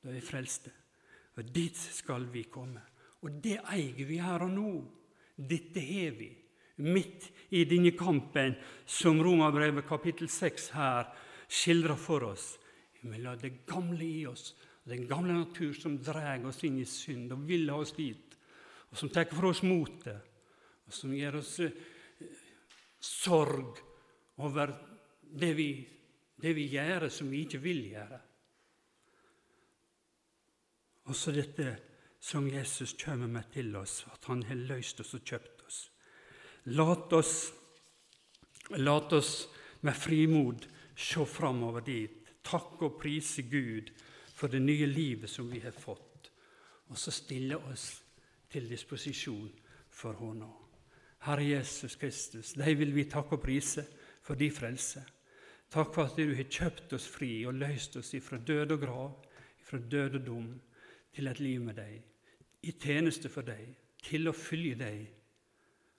Da 0.00 0.08
er 0.08 0.16
vi 0.16 0.24
frelste. 0.24 0.72
Og 1.36 1.52
dit 1.52 1.76
skal 1.76 2.24
vi 2.32 2.46
komme. 2.48 2.80
Og 3.22 3.36
det 3.44 3.58
eier 3.72 4.06
vi 4.08 4.20
her 4.20 4.46
og 4.46 4.52
nå. 4.52 4.72
Dette 5.36 5.80
har 5.84 6.16
vi. 6.16 6.30
Midt 6.82 7.28
i 7.52 7.66
denne 7.68 7.92
kampen 7.96 8.56
som 8.88 9.20
Romerbrevet 9.22 9.86
kapittel 9.86 10.30
6 10.32 10.70
her 10.76 11.12
skildrer 11.52 12.00
for 12.00 12.24
oss. 12.32 12.56
Vi 13.02 13.18
la 13.18 13.34
det 13.36 13.64
gamle 13.66 14.04
i 14.04 14.26
oss, 14.26 14.54
den 14.84 15.06
gamle 15.10 15.34
natur 15.34 15.74
som 15.74 15.98
drar 16.02 16.44
oss 16.46 16.62
inn 16.66 16.78
i 16.78 16.86
synd 16.86 17.34
og 17.34 17.46
vil 17.48 17.70
ha 17.70 17.78
oss 17.82 17.94
dit, 17.96 18.36
og 18.90 18.98
som 18.98 19.10
tar 19.10 19.30
fra 19.30 19.50
oss 19.50 19.62
motet, 19.66 20.28
og 20.86 20.94
som 20.94 21.14
gir 21.14 21.34
oss 21.38 21.56
eh, 21.64 21.74
sorg 23.02 23.80
over 24.42 24.74
det 25.32 25.52
vi, 25.58 25.70
det 26.36 26.52
vi 26.54 26.68
gjør 26.70 27.08
som 27.10 27.30
vi 27.30 27.42
ikke 27.46 27.62
vil 27.62 27.82
gjøre. 27.90 28.20
Og 31.10 31.18
så 31.18 31.34
dette 31.34 31.72
som 32.22 32.46
Jesus 32.46 32.94
kommer 33.00 33.26
med 33.26 33.50
til 33.50 33.74
oss, 33.76 34.04
at 34.12 34.30
han 34.30 34.44
har 34.46 34.60
løst 34.68 35.02
oss 35.02 35.16
og 35.18 35.24
kjøpt 35.26 35.64
oss. 35.66 35.80
Lat 36.70 37.16
oss, 37.18 37.34
lat 38.78 39.12
oss 39.18 39.32
med 39.82 39.98
frimod 39.98 40.68
se 40.94 41.26
framover 41.26 41.80
dit. 41.80 42.31
Takke 42.52 42.90
og 42.90 42.98
prise 43.00 43.46
Gud 43.48 43.88
for 44.36 44.52
det 44.52 44.60
nye 44.62 44.86
livet 44.86 45.30
som 45.30 45.48
vi 45.48 45.60
har 45.64 45.72
fått. 45.72 46.28
Og 46.92 46.98
så 47.00 47.12
stille 47.14 47.56
oss 47.56 47.86
til 48.52 48.68
disposisjon 48.68 49.48
for 49.88 50.18
Hånda. 50.20 50.50
Herre 51.24 51.44
Jesus 51.46 51.96
Kristus, 51.96 52.52
deg 52.58 52.76
vil 52.80 52.92
vi 52.92 53.06
takke 53.08 53.38
og 53.38 53.44
prise 53.44 53.84
for 54.22 54.36
din 54.36 54.52
frelse. 54.52 55.00
Takk 55.72 55.94
for 55.94 56.10
at 56.10 56.18
du 56.18 56.34
har 56.36 56.50
kjøpt 56.50 56.92
oss 56.92 57.06
fri 57.08 57.30
og 57.48 57.56
løst 57.56 57.96
oss 57.96 58.12
ifra 58.18 58.36
død 58.36 58.74
og 58.74 58.82
grav, 58.82 59.12
ifra 59.62 59.78
død 59.78 60.18
og 60.18 60.26
dom, 60.26 60.50
til 61.14 61.28
et 61.28 61.40
liv 61.40 61.60
med 61.60 61.78
deg, 61.78 62.02
i 62.68 62.72
tjeneste 62.72 63.30
for 63.32 63.46
deg, 63.46 63.70
til 64.02 64.28
å 64.28 64.36
følge 64.36 64.76
deg. 64.80 65.00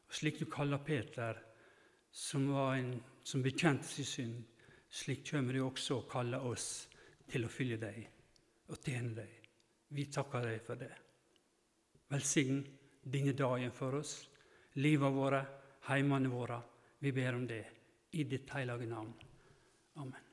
Og 0.09 0.17
slik 0.19 0.39
du 0.41 0.45
kaller 0.51 0.81
Peter, 0.85 1.39
som, 2.11 2.45
var 2.53 2.75
en, 2.77 2.93
som 3.25 3.41
bekjente 3.45 3.87
sin 3.89 4.09
synd, 4.09 4.37
slik 4.93 5.25
kommer 5.31 5.53
du 5.53 5.63
også 5.65 5.99
å 5.99 6.09
kalle 6.09 6.39
oss 6.45 6.67
til 7.29 7.45
å 7.47 7.51
følge 7.51 7.79
deg 7.81 8.01
og 8.69 8.77
tjene 8.77 9.15
deg. 9.17 9.31
Vi 9.93 10.05
takker 10.13 10.45
deg 10.45 10.61
for 10.65 10.79
det. 10.79 10.91
Velsign 12.13 12.61
denne 13.03 13.33
dagen 13.37 13.73
for 13.73 13.99
oss, 13.99 14.15
livet 14.81 15.13
våre, 15.13 15.41
heimene 15.89 16.29
våre. 16.31 16.59
Vi 16.99 17.11
ber 17.11 17.39
om 17.39 17.47
det 17.47 17.63
i 18.13 18.23
ditt 18.29 18.53
hellige 18.53 18.89
navn. 18.89 19.13
Amen. 19.97 20.32